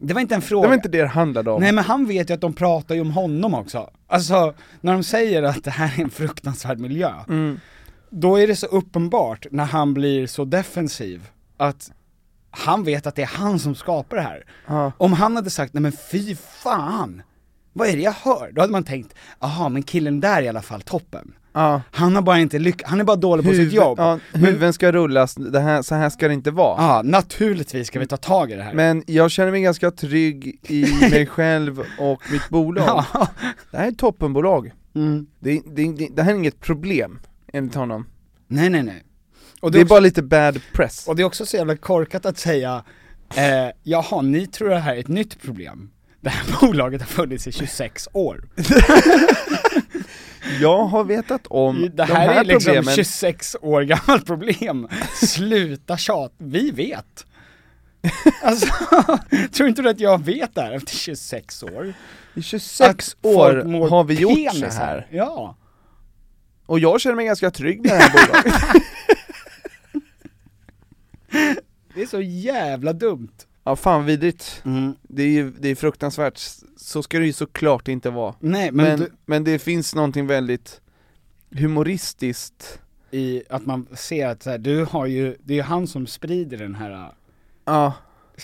[0.00, 0.62] det var inte en fråga.
[0.62, 2.94] det var inte det det handlade om Nej men han vet ju att de pratar
[2.94, 3.90] ju om honom också.
[4.06, 7.60] Alltså, när de säger att det här är en fruktansvärd miljö, mm.
[8.10, 11.90] då är det så uppenbart när han blir så defensiv, att
[12.50, 14.44] han vet att det är han som skapar det här.
[14.66, 14.92] Ja.
[14.98, 17.22] Om han hade sagt, nej men fy fan,
[17.72, 18.52] vad är det jag hör?
[18.52, 21.32] Då hade man tänkt, aha men killen där är i alla fall toppen.
[21.56, 21.82] Ja.
[21.90, 23.98] Han har bara inte lyck- han är bara dålig på sitt Huvud- jobb.
[23.98, 26.82] Ja, huvuden ska rullas, det här, så här ska det inte vara.
[26.82, 28.74] Ja, naturligtvis ska vi ta tag i det här.
[28.74, 33.04] Men jag känner mig ganska trygg i mig själv och mitt bolag.
[33.12, 33.28] Ja.
[33.70, 34.72] Det här är ett toppenbolag.
[34.94, 35.26] Mm.
[35.40, 37.18] Det, det, det, det här är inget problem,
[37.52, 38.06] enligt honom.
[38.48, 39.02] Nej nej nej.
[39.60, 41.08] Och det är också- bara lite bad press.
[41.08, 42.84] Och det är också så jävla korkat att säga,
[43.36, 45.90] eh, jaha, ni tror det här är ett nytt problem.
[46.20, 48.44] Det här bolaget har funnits i 26 år.
[50.60, 52.94] Jag har vetat om Det här, de här är liksom problemen.
[52.94, 54.88] 26 år gammalt problem.
[55.14, 57.26] Sluta tjat, vi vet.
[58.42, 58.66] Alltså,
[59.52, 61.94] tror inte du att jag vet det här efter 26 år?
[62.34, 64.70] I 26 Att folk år har vi gjort så penisar.
[64.70, 65.06] här.
[65.10, 65.56] Ja.
[66.66, 68.82] Och jag känner mig ganska trygg med det här bolaget.
[71.94, 73.32] Det är så jävla dumt.
[73.66, 74.62] Ja fan vidrigt.
[74.64, 74.94] Mm.
[75.02, 76.38] Det är ju det är fruktansvärt,
[76.76, 78.34] så ska det ju såklart inte vara.
[78.40, 80.80] Nej, men men, du- men det finns någonting väldigt
[81.50, 85.86] humoristiskt I att man ser att så här, du har ju, det är ju han
[85.86, 87.12] som sprider den här,
[87.64, 87.92] Ja.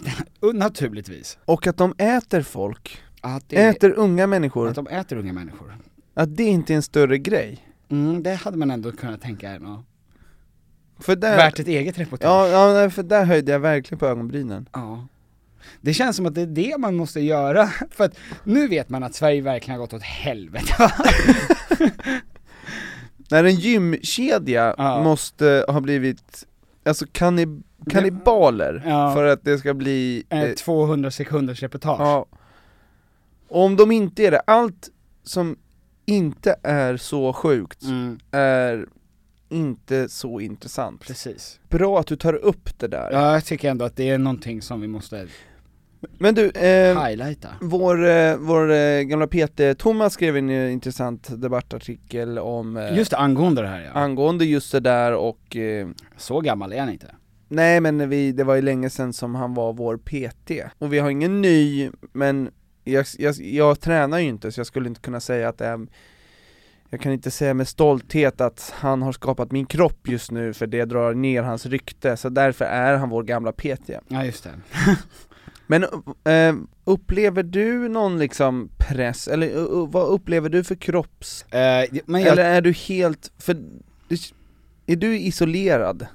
[0.54, 1.38] naturligtvis.
[1.44, 5.76] Och att de äter folk, Att det- äter unga människor, Att de äter unga människor.
[6.14, 7.68] att det inte är en större grej.
[7.88, 9.84] Mm, det hade man ändå kunnat tänka är något
[11.02, 12.48] För där, värt ett eget reportage.
[12.52, 14.68] ja, ja, för där höjde jag verkligen på ögonbrynen.
[14.72, 15.06] Ja.
[15.80, 19.02] Det känns som att det är det man måste göra, för att nu vet man
[19.02, 20.74] att Sverige verkligen har gått åt helvete?
[23.30, 25.02] När en gymkedja Ja.
[25.02, 26.46] måste ha blivit,
[26.84, 29.12] alltså kannib kannibaler Ja.
[29.14, 32.00] för att det ska bli Eh, eh, 200 sekunders reportage.
[32.00, 32.26] Ja.
[33.48, 34.88] Om de inte är det, allt
[35.24, 35.56] som
[36.06, 38.18] inte är så sjukt Mm.
[38.30, 38.86] är
[39.52, 41.00] inte så intressant.
[41.00, 41.60] Precis.
[41.68, 43.08] Bra att du tar upp det där.
[43.12, 45.26] Ja, jag tycker ändå att det är någonting som vi måste
[46.18, 47.48] Men du, eh, highlighta.
[47.60, 53.10] vår, eh, vår eh, gamla PT Thomas skrev en eh, intressant debattartikel om eh, Just
[53.10, 53.90] det, angående det här ja.
[54.00, 57.14] angående just det där och eh, Så gammal är han inte.
[57.48, 60.98] Nej men vi, det var ju länge sedan som han var vår PT, och vi
[60.98, 62.50] har ingen ny, men
[62.84, 65.86] jag, jag, jag tränar ju inte så jag skulle inte kunna säga att det är
[66.92, 70.66] jag kan inte säga med stolthet att han har skapat min kropp just nu för
[70.66, 73.90] det drar ner hans rykte, så därför är han vår gamla PT.
[74.08, 74.50] Ja just det.
[75.66, 75.82] Men
[76.24, 81.44] eh, upplever du någon liksom press, eller uh, vad upplever du för kropps...
[81.52, 83.56] Eh, jag, Eller är du helt, för,
[84.86, 86.06] är du isolerad?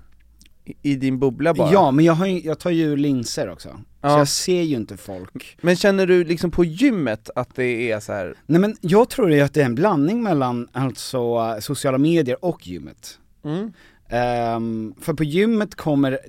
[0.82, 1.71] I, din bubbla bara?
[1.71, 3.69] ja men jag, har ju, jag tar ju linser också.
[3.69, 4.17] Så Ja.
[4.17, 5.58] jag ser ju inte folk.
[5.62, 8.36] Men känner du liksom på gymmet att det är så här?
[8.45, 12.67] Nej men jag tror ju att det är en blandning mellan alltså sociala medier och
[12.67, 13.19] gymmet.
[13.43, 13.71] Mm.
[14.10, 16.19] Ehm, för på gymmet kommer,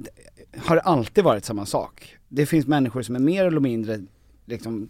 [0.57, 2.17] har det alltid varit samma sak.
[2.29, 4.01] Det finns människor som är mer eller mindre
[4.47, 4.89] liksom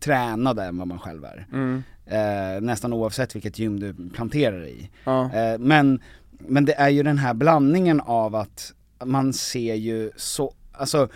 [0.00, 1.46] tränade än vad man själv är.
[1.52, 1.82] Mm.
[2.06, 4.90] Eh, nästan oavsett vilket gym du planterar i.
[5.04, 5.32] Ja.
[5.34, 8.72] Eh, men, men det är ju den här blandningen av att
[9.04, 11.08] man ser ju så, alltså,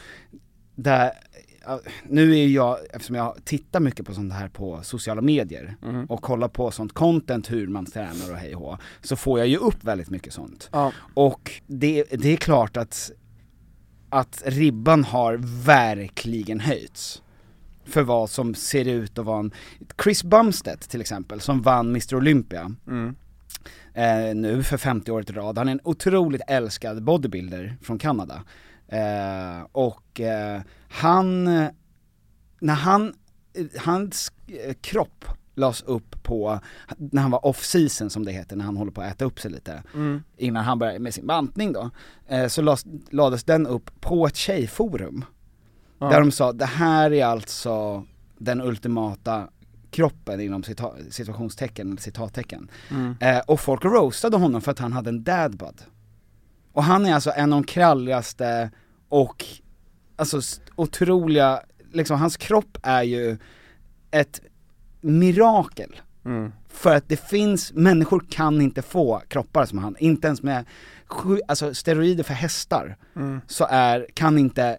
[0.75, 1.11] där,
[2.09, 6.05] nu är ju jag, eftersom jag tittar mycket på sånt här på sociala medier Mhm.
[6.07, 9.57] och kollar på sånt content, hur man tränar och hej och så får jag ju
[9.57, 10.69] upp väldigt mycket sånt.
[10.73, 10.93] Ja.
[11.15, 13.11] Och det, det är klart att,
[14.09, 17.23] att ribban har verkligen höjts
[17.85, 19.53] för vad som ser ut att vara en,
[20.05, 23.17] Chris Bumstead till exempel, som vann Mr Olympia, Mm.
[23.95, 25.59] Eh, nu för 50 året i rad.
[25.59, 28.43] Han är en otroligt älskad bodybuilder från Kanada.
[28.89, 31.45] Eh, och eh, han,
[32.61, 33.15] när han,
[33.79, 34.33] hans
[34.81, 35.25] kropp
[35.57, 36.61] lades upp på,
[36.99, 39.41] när han var off season som det heter, när han håller på att äta upp
[39.41, 40.23] sig lite, Mm.
[40.37, 41.91] innan han började med sin bantning då,
[42.29, 45.25] eh, så lades, lades den upp på ett tjejforum.
[45.99, 46.09] Ja.
[46.09, 48.05] Där de sa, det här är alltså
[48.39, 49.49] den ultimata
[49.95, 52.69] kroppen inom cita- situationstecken, eller citattecken.
[52.91, 53.15] Mm.
[53.21, 55.81] Eh, och folk roastade honom för att han hade en dadbud.
[56.73, 58.71] Och han är alltså en av de kralligaste
[59.09, 59.45] och,
[60.17, 60.41] alltså
[60.77, 61.61] otroliga,
[61.93, 63.37] liksom hans kropp är ju
[64.11, 64.41] ett
[65.01, 66.01] mirakel.
[66.25, 66.53] Mm.
[66.69, 70.65] För att det finns, människor kan inte få kroppar som han, inte ens med
[71.49, 73.41] alltså steroider för hästar, Mm.
[73.47, 74.79] så är, kan inte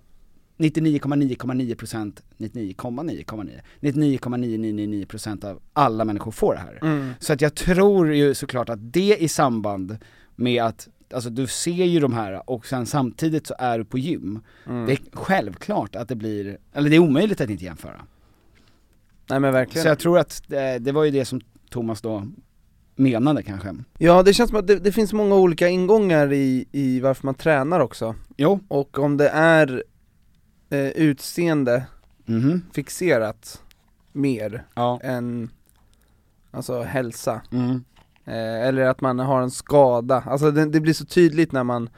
[0.58, 6.79] 99,9,9%, 99,9,9, 99,9999% av alla människor få det här.
[6.82, 7.12] Mm.
[7.19, 9.98] Så att jag tror ju såklart att det i samband
[10.36, 13.98] med att, alltså du ser ju de här och sen samtidigt så är du på
[13.98, 14.86] gym, Mm.
[14.86, 18.02] det är självklart att det blir, eller det är omöjligt att inte jämföra.
[19.29, 19.84] Nej men verkligen.
[19.84, 22.27] Så jag tror att det, det var ju det som Thomas då
[22.96, 23.75] menade kanske.
[23.98, 27.36] Ja det känns som att det, det finns många olika ingångar i, i varför man
[27.36, 28.15] tränar också.
[28.38, 28.60] Jo.
[28.67, 29.84] Och om det är
[30.70, 31.86] eh, utseende
[32.26, 32.62] Mhm.
[32.74, 33.62] fixerat
[34.12, 35.00] mer Ja.
[35.04, 35.50] än
[36.52, 37.84] alltså hälsa, Mm.
[38.26, 41.90] eh, eller att man har en skada, alltså det, det blir så tydligt när man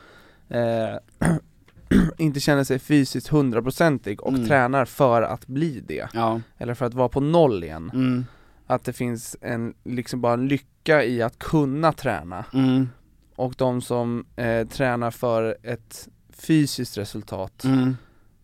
[0.49, 0.97] eh,
[2.17, 4.47] inte känner sig fysiskt hundraprocentig och Mm.
[4.47, 6.41] tränar för att bli det, Ja.
[6.57, 8.25] eller för att vara på noll igen Mm.
[8.69, 12.89] Att det finns en, liksom bara en lycka i att kunna träna Mm.
[13.35, 17.97] Och de som eh, tränar för ett fysiskt resultat Mm.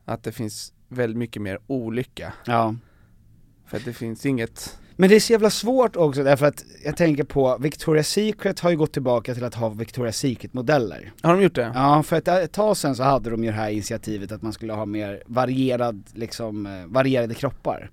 [0.06, 2.76] Att det finns väldigt mycket mer olycka Ja.
[3.66, 6.98] För att det finns inget Men det är så jävla svårt också därför att jag
[6.98, 11.12] tänker på Victoria's Secret har ju gått tillbaka till att ha Victoria's Secret modeller.
[11.22, 11.72] Har de gjort det?
[11.76, 14.54] Ja, för ett, ett tag sen så hade de ju det här initiativet att man
[14.54, 17.92] skulle ha mer varierad, liksom, eh, varierade kroppar.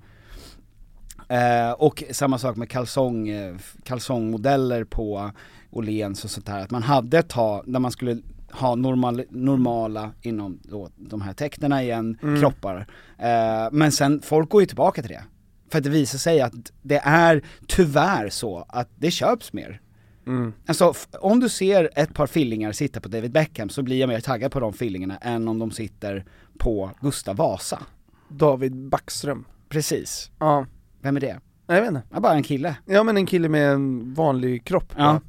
[1.28, 5.30] Eh, och samma sak med kalsong, eh, kalsongmodeller på
[5.70, 8.18] Åhléns och sånt där, att man hade ett tag där man skulle
[8.52, 12.40] ha normal, normala, inom då, de här tecknena igen, Mm.
[12.40, 12.86] kroppar.
[13.18, 15.24] Eh, men sen, folk går ju tillbaka till det.
[15.70, 19.80] För att det visar sig att det är tyvärr så att det köps mer.
[20.26, 20.52] Mm.
[20.66, 24.20] Alltså om du ser ett par fillingar sitta på David Beckham så blir jag mer
[24.20, 26.24] taggad på de fillingarna än om de sitter
[26.58, 27.82] på Gustav Vasa.
[28.28, 30.30] David Backström Precis.
[30.38, 30.66] Ja
[31.02, 31.40] Vem är det?
[31.66, 32.76] Jag vet inte Ja, bara en kille.
[32.86, 35.02] Ja men en kille med en vanlig kropp Ja.
[35.04, 35.20] bara.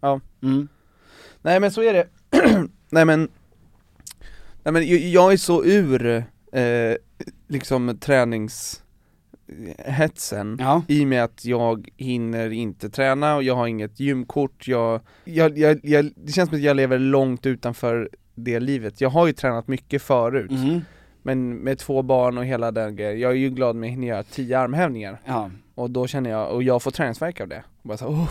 [0.00, 0.68] Ja Mm.
[1.42, 2.06] Nej men så är det
[2.90, 3.28] Nej men
[4.62, 6.06] Nej men jag, är så ur
[6.52, 6.94] eh,
[7.48, 10.82] liksom träningshetsen Ja.
[10.88, 15.58] i och med att jag hinner inte träna och jag har inget gymkort, jag, jag,
[15.58, 19.00] jag, jag, det känns som att jag lever långt utanför det livet.
[19.00, 20.80] Jag har ju tränat mycket förut, Mhm.
[21.22, 24.06] men med två barn och hela den grejen, jag är ju glad med att hinna
[24.06, 25.20] göra tio armhävningar.
[25.24, 25.50] Ja.
[25.74, 27.64] Och då känner jag, och jag får träningsvärk av det.
[27.82, 28.30] Och bara så, oh,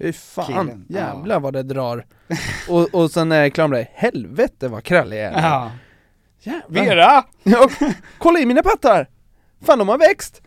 [0.00, 0.98] fy fan, Killen, ja.
[0.98, 2.06] jävlar vad det drar.
[2.68, 5.42] och, och sen när jag är klar med det, helvete vad krallig jag är.
[5.42, 5.70] Ja.
[6.40, 6.84] Jävlar.
[6.84, 7.24] Vera!
[7.42, 7.68] Ja,
[8.18, 9.08] kolla i mina pattar!
[9.60, 10.42] Fan de har växt!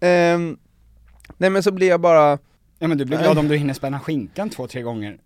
[0.00, 0.58] Ehm,
[1.38, 2.38] nej men så blir jag bara,
[2.78, 5.18] Ja men du blir glad om du hinner spänna skinkan två, tre gånger.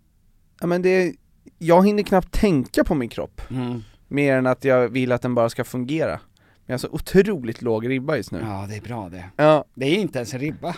[0.59, 1.15] ja men det,
[1.57, 3.41] jag hinner knappt tänka på min kropp.
[3.49, 3.83] Mm.
[4.07, 6.11] Mer än att jag vill att den bara ska fungera.
[6.11, 6.19] Men
[6.65, 8.39] jag har så otroligt låg ribba just nu.
[8.41, 9.25] Ja det är bra det.
[9.35, 10.75] Ja, Det är inte ens en ribba.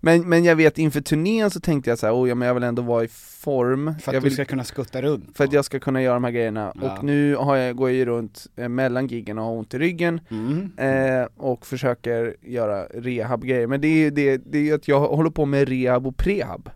[0.00, 2.54] Men, men jag vet inför turnén så tänkte jag så här, oh, ja men jag
[2.54, 3.94] vill ändå vara i form.
[4.00, 5.36] För att jag du vill, ska kunna skutta runt.
[5.36, 6.72] för att jag ska kunna göra de här grejerna.
[6.82, 6.98] Ja.
[6.98, 9.78] Och nu har jag, går jag ju runt eh, mellan giggen och har ont i
[9.78, 10.20] ryggen.
[10.28, 10.72] Mm.
[10.76, 13.66] Eh, och försöker göra rehab-grejer.
[13.66, 16.16] Men det är ju det, det är ju att jag håller på med rehab och
[16.16, 16.70] prehab.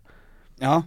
[0.58, 0.82] Ja,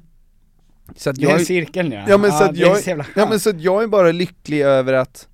[0.95, 2.05] Så att det är jag, cirkeln ja.
[2.07, 4.93] ja, men så att jag, så ja men så att jag är bara lycklig över
[4.93, 5.27] att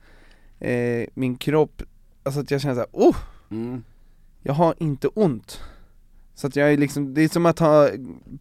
[0.60, 1.82] eh, min kropp,
[2.24, 3.16] alltså att jag känner såhär, oh!
[3.52, 3.84] Mm.
[4.42, 5.62] Jag har inte ont.
[6.36, 7.90] Så att jag är liksom, det är som att ha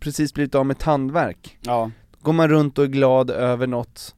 [0.01, 1.59] precis blivit av med tandvärk.
[1.61, 1.91] Ja.
[2.21, 4.15] Går man runt och är glad över något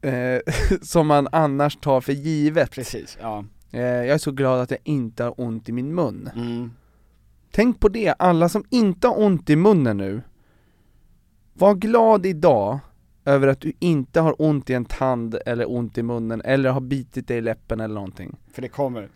[0.00, 0.40] eh,
[0.82, 2.70] som man annars tar för givet.
[2.70, 3.44] Precis, ja.
[3.70, 6.30] Eh, jag är så glad att jag inte har ont i min mun.
[6.34, 6.70] Mm.
[7.50, 10.22] Tänk på det, alla som inte har ont i munnen nu
[11.52, 12.78] Var glad idag
[13.24, 16.80] över att du inte har ont i en tand eller ont i munnen eller har
[16.80, 19.08] bitit dig i läppen eller någonting För det kommer.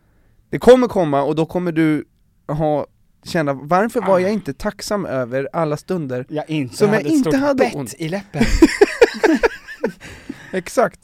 [0.51, 2.05] Det kommer komma och då kommer du
[2.49, 2.87] ha,
[3.23, 7.12] känna, varför var jag inte tacksam över alla stunder Jag inte som hade jag ett
[7.12, 7.95] inte stort hade bett ont?
[7.99, 8.43] i läppen.
[10.53, 11.01] Exakt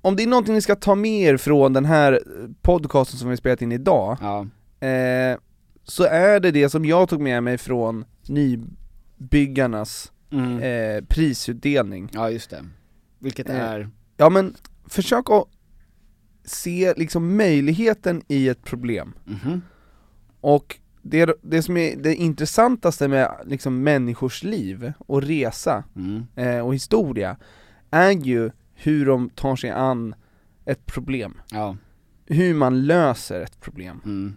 [0.00, 2.20] Om det är någonting ni ska ta med er från den här
[2.62, 4.40] podcasten som vi spelat in idag Ja.
[4.86, 5.38] eh,
[5.84, 10.58] Så är det det som jag tog med mig från nybyggarnas Mm.
[10.58, 12.64] eh, prisutdelning Ja just det.
[13.18, 14.54] Vilket Eh, är, Ja men
[14.88, 15.44] försök att
[16.44, 19.62] se liksom möjligheten i ett problem Mhm.
[20.40, 26.26] Och det, det som är det intressantaste med liksom människors liv och resa mm.
[26.34, 27.36] eh, och historia
[27.90, 30.14] är ju hur de tar sig an
[30.64, 31.76] ett problem ja.
[32.26, 34.36] Hur man löser ett problem Mm.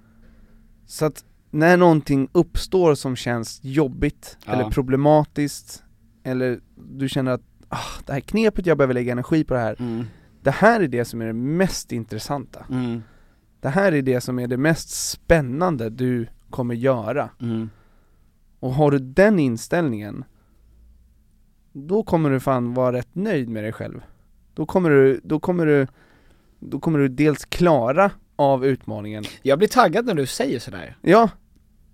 [0.85, 4.51] Så att när någonting uppstår som känns jobbigt Ja.
[4.51, 5.83] eller problematiskt
[6.23, 9.75] Eller du känner att ah, det här knepet, jag behöver lägga energi på det här
[9.79, 10.05] Mm.
[10.41, 13.01] Det här är det som är det mest intressanta Mm.
[13.59, 17.69] Det här är det som är det mest spännande du kommer göra Mm.
[18.59, 20.25] Och har du den inställningen
[21.73, 24.01] Då kommer du fan vara rätt nöjd med dig själv
[24.53, 25.87] Då kommer du, då kommer du
[26.59, 30.97] Då kommer du dels klara av utmaningen Jag blir taggad när du säger sådär.
[31.01, 31.29] Ja,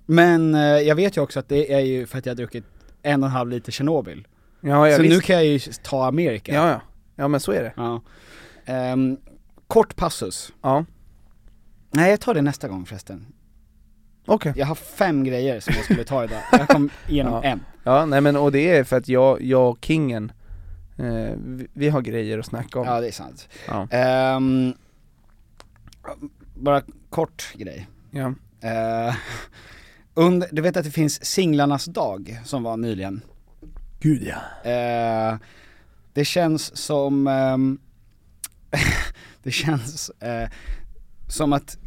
[0.06, 2.66] Men eh, jag vet ju också att det är ju för att jag har druckit
[3.02, 4.28] en och en halv liter Tjernobyl.
[4.62, 5.16] ja, ja så visst.
[5.16, 6.54] nu kan jag ju ta Amerika.
[6.54, 6.82] Ja, ja,
[7.16, 8.02] ja men så är det Ja.
[8.66, 9.18] Ehm,
[9.68, 10.54] kort passus.
[10.62, 10.86] Ja,
[11.92, 13.26] Nej jag tar det nästa gång förresten.
[14.26, 16.42] Okej Jag har fem grejer som jag skulle ta idag.
[16.52, 17.44] Jag kom igenom Ja.
[17.44, 17.60] en.
[17.84, 20.32] Ja, nej men och det är för att jag, jag och kingen
[20.98, 21.06] eh,
[21.38, 23.50] vi, vi har grejer att snacka om Ja det är sant.
[23.68, 23.88] Ja.
[23.92, 24.74] Ehm,
[26.56, 27.88] bara kort grej.
[28.12, 28.34] Ja.
[28.62, 29.16] Eh,
[30.14, 33.22] under, du vet att det finns singlarnas dag som var nyligen?
[34.00, 34.70] Gud ja.
[34.72, 35.38] Eh,
[36.14, 37.80] det känns som, ehm,
[39.44, 40.50] det känns eh,
[41.28, 41.78] som att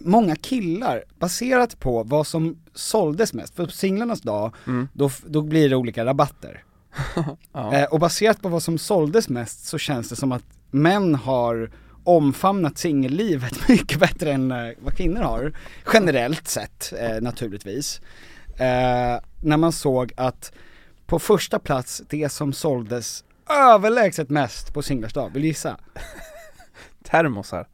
[0.00, 4.54] många killar, baserat på vad som såldes mest, för på singlarnas dag,
[4.92, 6.64] då, f- då blir det olika rabatter.
[7.52, 7.74] Ja.
[7.74, 11.70] Eh, och baserat på vad som såldes mest så känns det som att män har
[12.04, 15.52] omfamnat singellivet mycket bättre än eh, vad kvinnor har.
[15.92, 18.00] Generellt sett eh, naturligtvis.
[18.48, 20.52] Eh, när man såg att
[21.06, 25.76] på första plats, det som såldes överlägset mest på singlars dag, vill du gissa?
[27.04, 27.66] Termosar.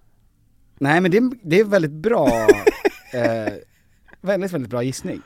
[0.79, 2.29] Nej men det, är- det är väldigt bra,
[3.15, 3.53] eh,
[4.21, 5.21] väldigt väldigt bra gissning.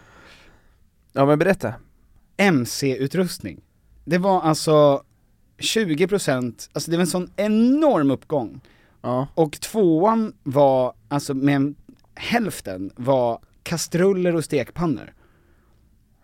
[1.13, 1.75] Ja men berätta.
[2.37, 3.61] MC-utrustning.
[4.05, 5.03] Det var alltså
[5.59, 8.61] 20%, alltså det var en sån enorm uppgång.
[9.03, 9.27] Ja.
[9.35, 11.75] Och tvåan var, alltså med en-
[12.15, 15.13] hälften var kastruller och stekpannor.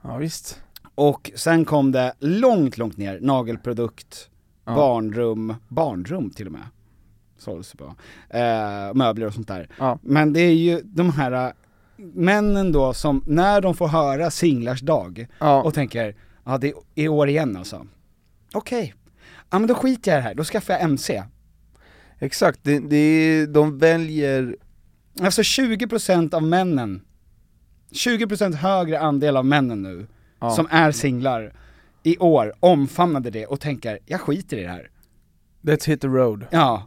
[0.02, 0.60] Ja visst.
[0.94, 4.30] Och sen kom det långt, långt ner, nagelprodukt,
[4.64, 4.74] Ja.
[4.74, 6.62] barnrum, barnrum till och med.
[7.38, 7.94] Såldes på.
[8.30, 9.68] Eh, möbler och sånt där.
[9.78, 9.98] Ja.
[10.02, 11.52] Men det är ju de här äh,
[12.14, 15.62] männen då som, när de får höra singlars dag Ja.
[15.62, 17.86] och tänker, ja det är år igen alltså.
[18.54, 18.94] Okej,
[19.50, 21.22] ja men då skiter jag i det här, då skaffar jag MC.
[22.18, 24.56] Exakt, det, det är, de väljer,
[25.20, 27.02] Alltså 20% av männen,
[27.92, 30.06] 20% högre andel av männen nu,
[30.40, 30.50] Ja.
[30.50, 31.52] som är singlar,
[32.02, 34.90] i år omfamnade det och tänker, jag skiter i det här.
[35.62, 36.46] let's hit the road.
[36.50, 36.86] Ja.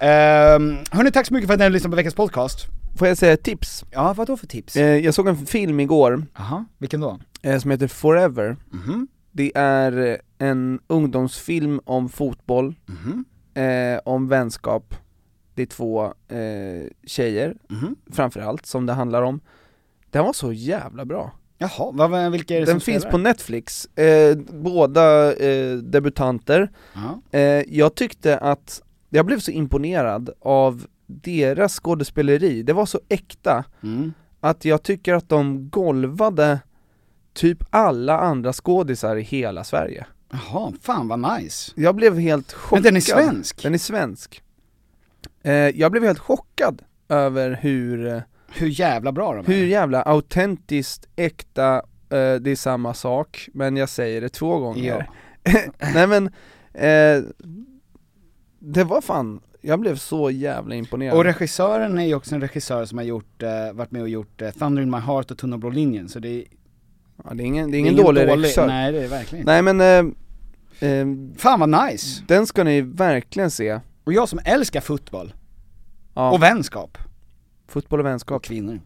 [0.00, 2.66] Um, hörni, tack så mycket för att ni har lyssnat på veckans podcast.
[2.98, 3.84] Får jag säga ett tips?
[3.90, 4.76] Ja, vad då för tips?
[4.76, 7.18] Eh, jag såg en film igår Jaha, vilken då?
[7.42, 8.56] eh, som heter Forever.
[8.70, 9.08] Mhm.
[9.32, 10.16] Det är eh,
[10.48, 13.24] en ungdomsfilm om fotboll, Mhm.
[13.54, 14.94] eh, om vänskap.
[15.54, 17.96] Det är två eh, tjejer, Mhm.
[18.12, 19.40] framförallt, som det handlar om.
[20.10, 21.32] Den var så jävla bra.
[21.58, 23.10] Jaha, vad, vilka är det Den som finns spelar?
[23.10, 26.70] på Netflix, eh, båda eh, debutanter.
[27.30, 33.64] Eh, jag tyckte att, jag blev så imponerad av deras skådespeleri, det var så äkta,
[33.82, 34.12] Mm.
[34.40, 36.60] att jag tycker att de golvade
[37.34, 40.06] typ alla andra skådisar i hela Sverige.
[40.30, 41.72] Jaha, fan vad nice.
[41.76, 42.76] Jag blev helt chockad.
[42.76, 43.62] Men den är svensk?
[43.62, 44.42] Den är svensk.
[45.42, 49.56] Eh, jag blev helt chockad över hur, eh, Hur jävla bra de är.
[49.58, 51.74] hur jävla autentiskt, äkta,
[52.10, 55.10] eh, det är samma sak, men jag säger det två gånger.
[55.94, 56.26] Nej men,
[56.74, 57.24] eh,
[58.58, 61.16] det var fan, jag blev så jävla imponerad.
[61.16, 64.42] Och regissören är ju också en regissör som har gjort, eh, varit med och gjort
[64.42, 66.44] eh, Thunder in my heart och Tunna blå linjen, så det är,
[67.24, 68.66] ja, det är ingen, det är ingen dålig, regissör.
[68.66, 69.52] Nej det är verkligen inte.
[69.52, 69.80] Nej men,
[70.80, 71.06] eh, eh,
[71.36, 72.22] Fan vad nice!
[72.26, 73.80] den ska ni verkligen se.
[74.04, 75.34] Och jag som älskar fotboll,
[76.14, 76.98] Ja, och vänskap,
[77.68, 78.42] fotboll och och vänskap.
[78.42, 78.80] kvinnor.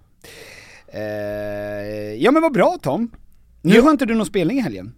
[0.88, 1.02] Eh,
[2.22, 3.10] ja men vad bra Tom!
[3.62, 4.94] Nu har inte du någon spelning i helgen?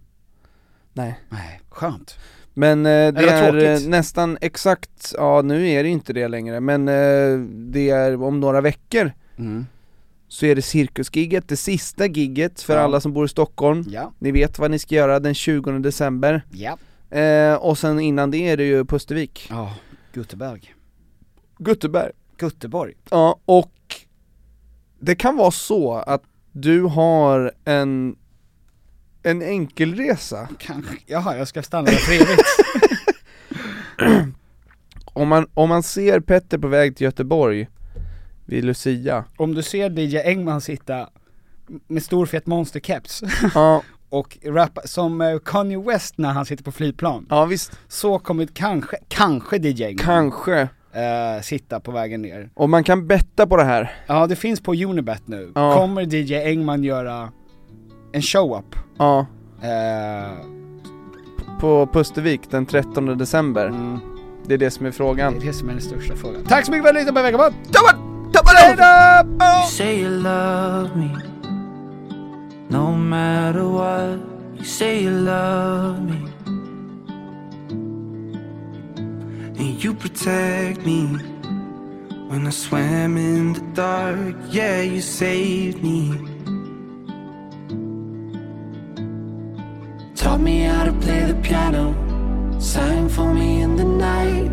[0.93, 1.19] Nej.
[1.29, 2.17] Nej, skönt.
[2.57, 6.59] Men eh, det Eller är eh, nästan exakt, ja nu är det inte det längre,
[6.59, 7.39] men eh,
[7.71, 9.65] det är om några veckor Mm.
[10.27, 12.79] så är det cirkusgigget, det sista gigget för Ja.
[12.79, 13.85] alla som bor i Stockholm.
[13.89, 16.41] Ja, Ni vet vad ni ska göra den 20 december.
[16.51, 16.77] ja.
[17.17, 19.47] Eh, och sen innan det är det ju Pustervik.
[19.49, 19.73] Ja,
[20.13, 20.73] Gutteberg.
[21.57, 22.11] Gutteberg.
[22.37, 22.93] Gutteborg.
[23.09, 23.71] Ja, och
[24.99, 28.15] det kan vara så att du har en,
[29.25, 30.47] en enkelresa.
[30.59, 32.43] Kanske, jaha jag ska stanna där för evigt.
[35.13, 37.67] Om man, om man ser Petter på väg till Göteborg
[38.45, 41.09] vid Lucia, Om du ser DJ Engman sitta
[41.87, 43.23] med stor fet monsterkeps
[43.53, 47.25] ja, och rappa som eh, Kanye West när han sitter på flygplan.
[47.29, 50.61] ja visst, Så kommer kanske, kanske DJ Engman kanske.
[50.93, 52.49] eh, sitta på vägen ner.
[52.53, 53.93] Och man kan betta på det här.
[54.07, 55.51] Ja det finns på Unibet nu.
[55.55, 55.73] Ja.
[55.73, 57.31] Kommer DJ Engman göra
[58.15, 58.75] en show-up?
[58.97, 59.25] Ja,
[59.61, 60.31] Eh,
[61.59, 63.65] på Pustervik den 13 december.
[63.67, 63.99] mm,
[64.47, 65.35] Det är det som är det frågan.
[65.35, 66.43] är det som är den största frågan.
[66.47, 67.53] Tack så mycket för att ni lyssnade på veckan!
[69.41, 71.09] You say you love me,
[72.69, 74.19] no matter what.
[74.57, 76.27] You say you love me,
[79.59, 81.07] and you protect me
[82.29, 84.35] when I swam in the dark.
[84.51, 86.34] Yeah, you saved me.
[90.25, 91.93] Taught me how to play the piano,
[92.59, 94.49] sang for me in the night.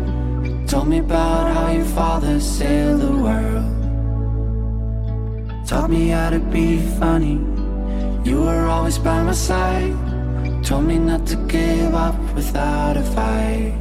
[0.67, 3.65] Told me about how your father sailed the world.
[5.65, 7.41] Taught me how to be funny.
[8.23, 9.95] You were always by my side.
[10.63, 13.73] Told me not to give up without a fight.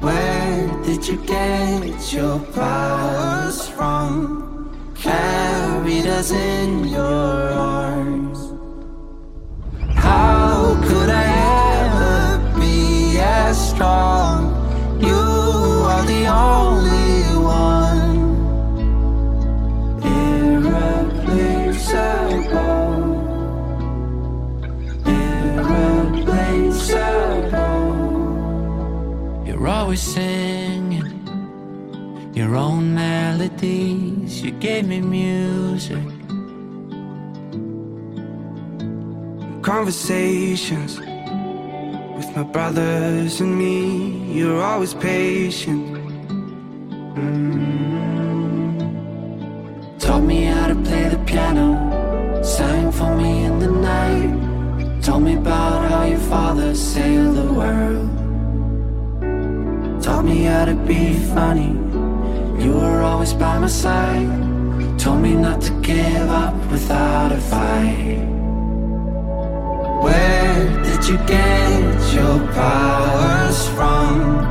[0.00, 4.48] Where did you get your powers from?
[4.94, 8.27] carried us in your arms.
[13.78, 14.50] Strong?
[15.00, 15.22] You
[15.92, 17.22] are the only
[17.62, 18.18] one.
[20.02, 21.22] Irreplaceable.
[25.06, 26.26] Irreplaceable.
[29.46, 31.08] You're always singing
[32.34, 34.42] your own melodies.
[34.42, 36.02] You gave me music.
[39.62, 40.98] Conversations
[42.38, 44.32] my brothers and me.
[44.32, 45.82] You're always patient.
[47.18, 48.78] Mm.
[49.98, 51.68] Taught me how to play the piano.
[52.44, 55.02] Sang for me in the night.
[55.02, 58.08] Told me about how your father sailed the world.
[60.00, 61.72] Taught me how to be funny.
[62.62, 64.30] You were always by my side.
[64.96, 68.27] Told me not to give up without a fight.
[71.08, 74.44] You get your powers from?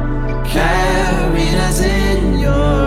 [0.43, 2.86] Carried us in your